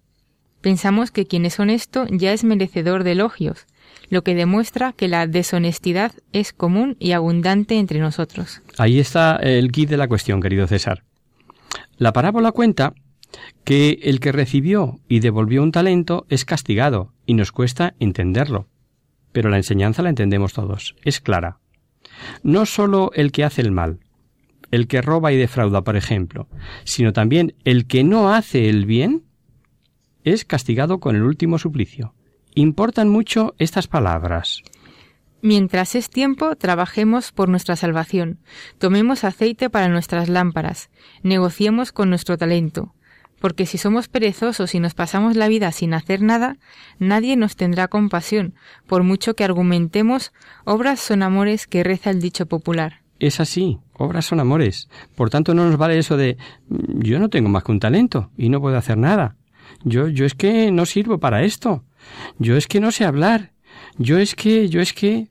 Pensamos 0.62 1.12
que 1.12 1.26
quien 1.26 1.45
es 1.45 1.59
honesto 1.59 2.05
ya 2.09 2.34
es 2.34 2.43
merecedor 2.43 3.03
de 3.03 3.14
elogios, 3.14 3.66
lo 4.09 4.24
que 4.24 4.36
demuestra 4.36 4.93
que 4.93 5.07
la 5.07 5.28
deshonestidad 5.28 6.12
es 6.34 6.53
común 6.53 6.97
y 6.99 7.14
abundante 7.14 7.78
entre 7.78 7.99
nosotros. 7.99 8.62
Ahí 8.78 8.99
está 8.99 9.38
el 9.38 9.72
kit 9.72 9.89
de 9.89 9.97
la 9.97 10.07
cuestión, 10.07 10.41
querido 10.41 10.68
César. 10.68 11.03
La 11.97 12.14
parábola 12.14 12.51
cuenta 12.51 12.93
que 13.64 13.99
el 14.03 14.20
que 14.20 14.32
recibió 14.32 14.99
y 15.07 15.20
devolvió 15.20 15.64
un 15.64 15.72
talento 15.72 16.26
es 16.30 16.45
castigado 16.45 17.14
y 17.26 17.34
nos 17.34 17.51
cuesta 17.51 17.93
entenderlo 17.99 18.68
pero 19.32 19.49
la 19.49 19.57
enseñanza 19.57 20.01
la 20.01 20.09
entendemos 20.09 20.53
todos, 20.53 20.95
es 21.03 21.20
clara. 21.20 21.59
No 22.43 22.66
sólo 22.66 23.12
el 23.14 23.32
que 23.32 23.43
hace 23.43 23.62
el 23.62 23.72
mal, 23.72 23.99
el 24.72 24.88
que 24.88 25.01
roba 25.01 25.32
y 25.32 25.38
defrauda, 25.38 25.84
por 25.84 25.95
ejemplo, 25.95 26.47
sino 26.84 27.13
también 27.13 27.53
el 27.65 27.86
que 27.86 28.03
no 28.03 28.34
hace 28.34 28.69
el 28.69 28.86
bien, 28.86 29.24
es 30.24 30.45
castigado 30.45 30.99
con 30.99 31.15
el 31.15 31.24
último 31.24 31.57
suplicio. 31.57 32.13
Importan 32.55 33.09
mucho 33.09 33.53
estas 33.57 33.88
palabras. 33.88 34.61
Mientras 35.41 35.95
es 35.95 36.09
tiempo, 36.09 36.55
trabajemos 36.55 37.32
por 37.32 37.49
nuestra 37.49 37.76
salvación, 37.76 38.39
tomemos 38.78 39.24
aceite 39.24 39.69
para 39.69 39.88
nuestras 39.88 40.30
lámparas, 40.30 40.91
negociemos 41.24 41.91
con 41.91 42.09
nuestro 42.09 42.38
talento, 42.38 42.93
porque 43.39 43.65
si 43.65 43.80
somos 43.80 44.07
perezosos 44.07 44.76
y 44.76 44.80
nos 44.80 44.93
pasamos 44.93 45.36
la 45.36 45.47
vida 45.47 45.72
sin 45.72 45.95
hacer 45.95 46.22
nada, 46.22 46.57
nadie 46.99 47.36
nos 47.38 47.55
tendrá 47.55 47.88
compasión, 47.88 48.53
por 48.86 49.01
mucho 49.01 49.36
que 49.36 49.43
argumentemos 49.43 50.32
obras 50.63 50.99
son 50.99 51.24
amores 51.24 51.65
que 51.65 51.84
reza 51.84 52.11
el 52.11 52.22
dicho 52.22 52.45
popular. 52.45 53.01
Es 53.22 53.39
así, 53.39 53.78
obras 53.93 54.26
son 54.26 54.39
amores. 54.39 54.89
Por 55.15 55.30
tanto, 55.30 55.53
no 55.53 55.63
nos 55.67 55.78
vale 55.78 55.99
eso 55.99 56.17
de 56.17 56.38
yo 56.67 57.19
no 57.19 57.30
tengo 57.30 57.49
más 57.49 57.63
que 57.63 57.72
un 57.72 57.80
talento 57.80 58.32
y 58.36 58.49
no 58.49 58.59
puedo 58.59 58.76
hacer 58.76 58.97
nada. 58.97 59.36
Yo, 59.84 60.07
yo 60.07 60.26
es 60.26 60.34
que 60.34 60.72
no 60.72 60.88
sirvo 60.88 61.19
para 61.19 61.43
esto. 61.43 61.84
Yo 62.39 62.57
es 62.57 62.65
que 62.65 62.80
no 62.80 62.91
sé 62.91 63.05
hablar. 63.05 63.53
Yo 63.99 64.17
es 64.17 64.34
que, 64.34 64.69
yo 64.69 64.82
es 64.82 64.93
que. 64.93 65.30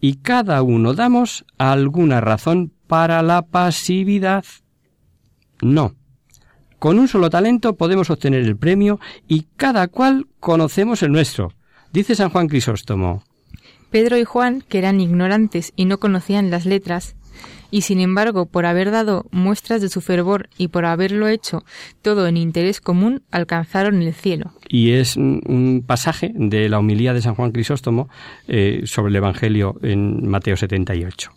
Y 0.00 0.18
cada 0.18 0.62
uno 0.62 0.94
damos 0.94 1.44
alguna 1.58 2.20
razón 2.20 2.72
para 2.86 3.20
la 3.22 3.42
pasividad. 3.42 4.44
No, 5.60 5.96
con 6.78 7.00
un 7.00 7.08
solo 7.08 7.30
talento 7.30 7.76
podemos 7.76 8.10
obtener 8.10 8.44
el 8.44 8.56
premio 8.56 9.00
y 9.26 9.48
cada 9.56 9.88
cual 9.88 10.28
conocemos 10.38 11.02
el 11.02 11.10
nuestro. 11.10 11.52
Dice 11.92 12.14
San 12.14 12.30
Juan 12.30 12.46
Crisóstomo. 12.46 13.24
Pedro 13.90 14.18
y 14.18 14.24
Juan, 14.24 14.62
que 14.68 14.78
eran 14.78 15.00
ignorantes 15.00 15.72
y 15.76 15.84
no 15.84 15.98
conocían 15.98 16.50
las 16.50 16.66
letras, 16.66 17.16
y 17.70 17.82
sin 17.82 18.00
embargo, 18.00 18.46
por 18.46 18.64
haber 18.66 18.90
dado 18.90 19.26
muestras 19.30 19.80
de 19.80 19.88
su 19.88 20.00
fervor 20.00 20.48
y 20.56 20.68
por 20.68 20.86
haberlo 20.86 21.28
hecho 21.28 21.64
todo 22.02 22.26
en 22.26 22.36
interés 22.36 22.80
común, 22.80 23.22
alcanzaron 23.30 24.00
el 24.02 24.14
cielo. 24.14 24.52
Y 24.68 24.92
es 24.92 25.16
un 25.16 25.84
pasaje 25.86 26.32
de 26.34 26.68
la 26.68 26.78
homilía 26.78 27.12
de 27.12 27.22
San 27.22 27.34
Juan 27.34 27.52
Crisóstomo 27.52 28.08
eh, 28.46 28.82
sobre 28.84 29.10
el 29.10 29.16
Evangelio 29.16 29.78
en 29.82 30.26
Mateo 30.28 30.56
78. 30.56 31.30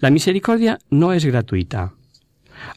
La 0.00 0.10
misericordia 0.10 0.78
no 0.90 1.12
es 1.12 1.24
gratuita 1.24 1.92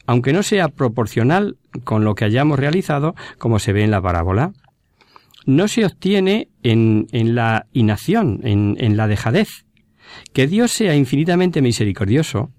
aunque 0.05 0.33
no 0.33 0.43
sea 0.43 0.69
proporcional 0.69 1.57
con 1.83 2.03
lo 2.03 2.15
que 2.15 2.25
hayamos 2.25 2.59
realizado, 2.59 3.15
como 3.37 3.59
se 3.59 3.73
ve 3.73 3.83
en 3.83 3.91
la 3.91 4.01
parábola. 4.01 4.51
No 5.45 5.67
se 5.67 5.85
obtiene 5.85 6.49
en, 6.63 7.07
la 7.11 7.67
inacción, 7.71 8.41
en, 8.43 8.75
en 8.79 8.97
la 8.97 9.07
dejadez. 9.07 9.65
Que 10.33 10.47
Dios 10.47 10.71
sea 10.71 10.95
infinitamente 10.95 11.61
misericordioso 11.61 12.51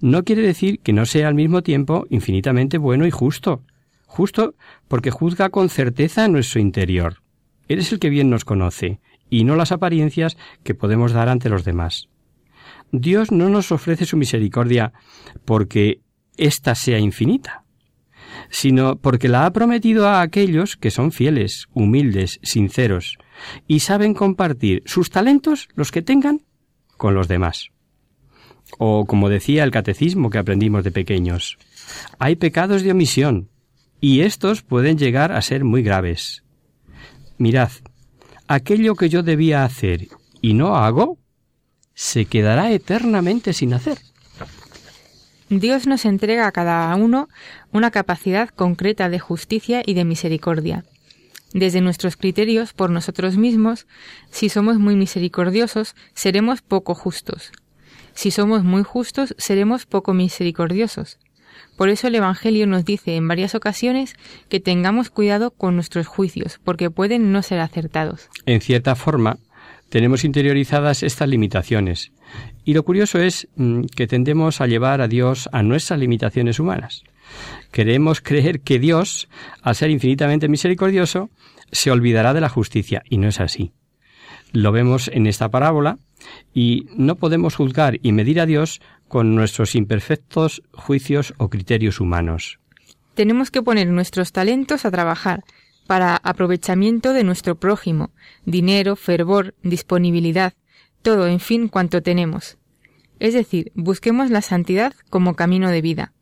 no 0.00 0.24
quiere 0.24 0.42
decir 0.42 0.80
que 0.80 0.92
no 0.92 1.06
sea 1.06 1.28
al 1.28 1.34
mismo 1.34 1.62
tiempo 1.62 2.06
infinitamente 2.10 2.78
bueno 2.78 3.06
y 3.06 3.10
justo. 3.10 3.62
Justo 4.06 4.54
porque 4.88 5.10
juzga 5.10 5.50
con 5.50 5.68
certeza 5.68 6.28
nuestro 6.28 6.60
interior. 6.60 7.22
Eres 7.68 7.92
el 7.92 7.98
que 7.98 8.10
bien 8.10 8.30
nos 8.30 8.44
conoce, 8.44 9.00
y 9.28 9.44
no 9.44 9.56
las 9.56 9.72
apariencias 9.72 10.36
que 10.62 10.74
podemos 10.74 11.12
dar 11.12 11.28
ante 11.28 11.48
los 11.48 11.64
demás. 11.64 12.08
Dios 12.92 13.32
no 13.32 13.48
nos 13.48 13.72
ofrece 13.72 14.06
su 14.06 14.16
misericordia 14.16 14.92
porque 15.44 16.00
ésta 16.36 16.74
sea 16.74 16.98
infinita, 16.98 17.64
sino 18.50 18.96
porque 18.96 19.28
la 19.28 19.46
ha 19.46 19.52
prometido 19.52 20.08
a 20.08 20.20
aquellos 20.20 20.76
que 20.76 20.90
son 20.90 21.12
fieles, 21.12 21.66
humildes, 21.72 22.38
sinceros, 22.42 23.18
y 23.66 23.80
saben 23.80 24.14
compartir 24.14 24.82
sus 24.86 25.10
talentos, 25.10 25.68
los 25.74 25.90
que 25.90 26.02
tengan, 26.02 26.42
con 26.96 27.14
los 27.14 27.28
demás. 27.28 27.70
O 28.78 29.06
como 29.06 29.28
decía 29.28 29.64
el 29.64 29.70
catecismo 29.70 30.30
que 30.30 30.38
aprendimos 30.38 30.84
de 30.84 30.90
pequeños, 30.90 31.58
hay 32.18 32.36
pecados 32.36 32.82
de 32.82 32.92
omisión, 32.92 33.48
y 34.00 34.20
estos 34.20 34.62
pueden 34.62 34.98
llegar 34.98 35.32
a 35.32 35.42
ser 35.42 35.64
muy 35.64 35.82
graves. 35.82 36.42
Mirad, 37.38 37.70
aquello 38.48 38.94
que 38.94 39.08
yo 39.08 39.22
debía 39.22 39.64
hacer 39.64 40.08
y 40.40 40.54
no 40.54 40.76
hago, 40.76 41.18
se 41.94 42.26
quedará 42.26 42.72
eternamente 42.72 43.52
sin 43.52 43.74
hacer. 43.74 43.98
Dios 45.48 45.86
nos 45.86 46.04
entrega 46.04 46.46
a 46.46 46.52
cada 46.52 46.94
uno 46.96 47.28
una 47.72 47.90
capacidad 47.90 48.48
concreta 48.48 49.08
de 49.08 49.20
justicia 49.20 49.82
y 49.86 49.94
de 49.94 50.04
misericordia. 50.04 50.84
Desde 51.52 51.80
nuestros 51.80 52.16
criterios 52.16 52.72
por 52.72 52.90
nosotros 52.90 53.36
mismos, 53.36 53.86
si 54.30 54.48
somos 54.48 54.78
muy 54.78 54.96
misericordiosos, 54.96 55.94
seremos 56.14 56.62
poco 56.62 56.94
justos. 56.94 57.52
Si 58.12 58.30
somos 58.30 58.64
muy 58.64 58.82
justos, 58.82 59.34
seremos 59.38 59.86
poco 59.86 60.14
misericordiosos. 60.14 61.18
Por 61.76 61.90
eso 61.90 62.08
el 62.08 62.14
Evangelio 62.14 62.66
nos 62.66 62.84
dice 62.84 63.16
en 63.16 63.28
varias 63.28 63.54
ocasiones 63.54 64.14
que 64.48 64.60
tengamos 64.60 65.10
cuidado 65.10 65.50
con 65.52 65.74
nuestros 65.74 66.06
juicios, 66.06 66.58
porque 66.64 66.90
pueden 66.90 67.32
no 67.32 67.42
ser 67.42 67.60
acertados. 67.60 68.28
En 68.46 68.60
cierta 68.60 68.96
forma, 68.96 69.38
tenemos 69.88 70.24
interiorizadas 70.24 71.02
estas 71.02 71.28
limitaciones. 71.28 72.12
Y 72.64 72.74
lo 72.74 72.84
curioso 72.84 73.20
es 73.20 73.48
mm, 73.56 73.82
que 73.94 74.06
tendemos 74.06 74.60
a 74.60 74.66
llevar 74.66 75.00
a 75.00 75.08
Dios 75.08 75.48
a 75.52 75.62
nuestras 75.62 75.98
limitaciones 76.00 76.58
humanas. 76.58 77.04
Queremos 77.72 78.20
creer 78.20 78.60
que 78.60 78.78
Dios, 78.78 79.28
al 79.62 79.74
ser 79.74 79.90
infinitamente 79.90 80.48
misericordioso, 80.48 81.30
se 81.72 81.90
olvidará 81.90 82.34
de 82.34 82.40
la 82.40 82.48
justicia, 82.48 83.02
y 83.08 83.18
no 83.18 83.28
es 83.28 83.40
así. 83.40 83.72
Lo 84.52 84.72
vemos 84.72 85.08
en 85.08 85.26
esta 85.26 85.50
parábola, 85.50 85.98
y 86.54 86.86
no 86.96 87.16
podemos 87.16 87.56
juzgar 87.56 87.98
y 88.02 88.12
medir 88.12 88.40
a 88.40 88.46
Dios 88.46 88.80
con 89.08 89.34
nuestros 89.34 89.74
imperfectos 89.74 90.62
juicios 90.72 91.34
o 91.36 91.48
criterios 91.48 92.00
humanos. 92.00 92.58
Tenemos 93.14 93.50
que 93.50 93.62
poner 93.62 93.88
nuestros 93.88 94.32
talentos 94.32 94.84
a 94.84 94.90
trabajar 94.90 95.44
para 95.86 96.16
aprovechamiento 96.16 97.12
de 97.12 97.24
nuestro 97.24 97.54
prójimo, 97.56 98.10
dinero, 98.44 98.96
fervor, 98.96 99.54
disponibilidad, 99.62 100.54
todo, 101.02 101.26
en 101.28 101.40
fin, 101.40 101.68
cuanto 101.68 102.02
tenemos. 102.02 102.58
Es 103.18 103.34
decir, 103.34 103.72
busquemos 103.74 104.30
la 104.30 104.42
santidad 104.42 104.92
como 105.08 105.34
camino 105.34 105.70
de 105.70 105.80
vida. 105.80 106.12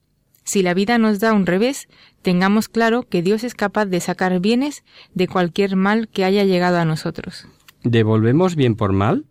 Si 0.44 0.62
la 0.62 0.74
vida 0.74 0.98
nos 0.98 1.20
da 1.20 1.32
un 1.32 1.46
revés, 1.46 1.88
tengamos 2.22 2.68
claro 2.68 3.02
que 3.02 3.22
Dios 3.22 3.44
es 3.44 3.54
capaz 3.54 3.86
de 3.86 4.00
sacar 4.00 4.38
bienes 4.40 4.84
de 5.14 5.26
cualquier 5.26 5.74
mal 5.74 6.08
que 6.08 6.24
haya 6.24 6.44
llegado 6.44 6.78
a 6.78 6.84
nosotros. 6.84 7.48
¿Devolvemos 7.82 8.54
bien 8.54 8.76
por 8.76 8.92
mal? 8.92 9.24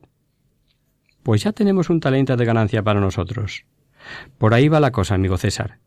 Pues 1.21 1.43
ya 1.43 1.53
tenemos 1.53 1.89
un 1.89 1.99
talento 1.99 2.35
de 2.35 2.45
ganancia 2.45 2.83
para 2.83 2.99
nosotros. 2.99 3.65
Por 4.37 4.53
ahí 4.53 4.67
va 4.67 4.79
la 4.79 4.91
cosa, 4.91 5.15
amigo 5.15 5.37
César. 5.37 5.79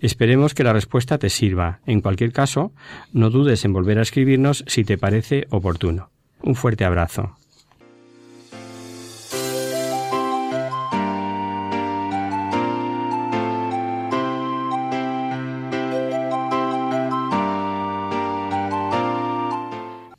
Esperemos 0.00 0.54
que 0.54 0.64
la 0.64 0.72
respuesta 0.72 1.18
te 1.18 1.30
sirva. 1.30 1.80
En 1.86 2.00
cualquier 2.00 2.32
caso, 2.32 2.72
no 3.12 3.30
dudes 3.30 3.64
en 3.64 3.72
volver 3.72 3.98
a 3.98 4.02
escribirnos 4.02 4.64
si 4.66 4.84
te 4.84 4.98
parece 4.98 5.46
oportuno. 5.50 6.10
Un 6.42 6.54
fuerte 6.54 6.84
abrazo. 6.84 7.36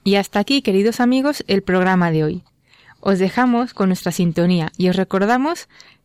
Y 0.04 0.16
hasta 0.16 0.40
aquí, 0.40 0.62
queridos 0.62 1.00
amigos, 1.00 1.44
el 1.48 1.62
programa 1.62 2.12
de 2.12 2.24
hoy. 2.24 2.44
Os 3.00 3.18
dejamos 3.18 3.74
con 3.74 3.90
nuestra 3.90 4.12
sintonía 4.12 4.72
y 4.78 4.90
os 4.90 4.96
recordamos 4.96 5.70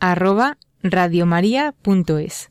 arroba 0.00 0.58
radiomaria.es. 0.82 2.50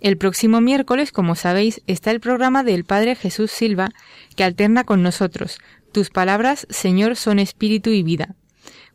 El 0.00 0.18
próximo 0.18 0.60
miércoles, 0.60 1.12
como 1.12 1.34
sabéis, 1.34 1.82
está 1.86 2.10
el 2.10 2.20
programa 2.20 2.62
del 2.62 2.84
Padre 2.84 3.14
Jesús 3.14 3.50
Silva, 3.50 3.88
que 4.36 4.44
alterna 4.44 4.84
con 4.84 5.02
nosotros. 5.02 5.58
Tus 5.92 6.10
palabras, 6.10 6.66
Señor, 6.68 7.16
son 7.16 7.38
espíritu 7.38 7.90
y 7.90 8.02
vida. 8.02 8.34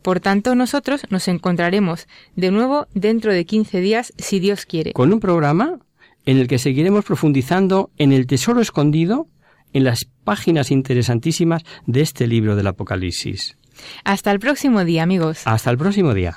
Por 0.02 0.20
tanto, 0.20 0.54
nosotros 0.54 1.02
nos 1.10 1.28
encontraremos 1.28 2.06
de 2.36 2.50
nuevo 2.50 2.86
dentro 2.94 3.32
de 3.32 3.44
15 3.44 3.80
días, 3.80 4.12
si 4.18 4.38
Dios 4.38 4.66
quiere. 4.66 4.92
Con 4.92 5.12
un 5.12 5.20
programa 5.20 5.80
en 6.26 6.38
el 6.38 6.48
que 6.48 6.58
seguiremos 6.58 7.04
profundizando 7.04 7.90
en 7.96 8.12
el 8.12 8.26
tesoro 8.26 8.60
escondido 8.60 9.28
en 9.72 9.84
las 9.84 10.06
páginas 10.24 10.70
interesantísimas 10.70 11.62
de 11.86 12.02
este 12.02 12.26
libro 12.26 12.56
del 12.56 12.66
Apocalipsis. 12.66 13.56
Hasta 14.04 14.30
el 14.30 14.38
próximo 14.38 14.84
día, 14.84 15.02
amigos. 15.02 15.42
Hasta 15.44 15.70
el 15.70 15.78
próximo 15.78 16.14
día. 16.14 16.36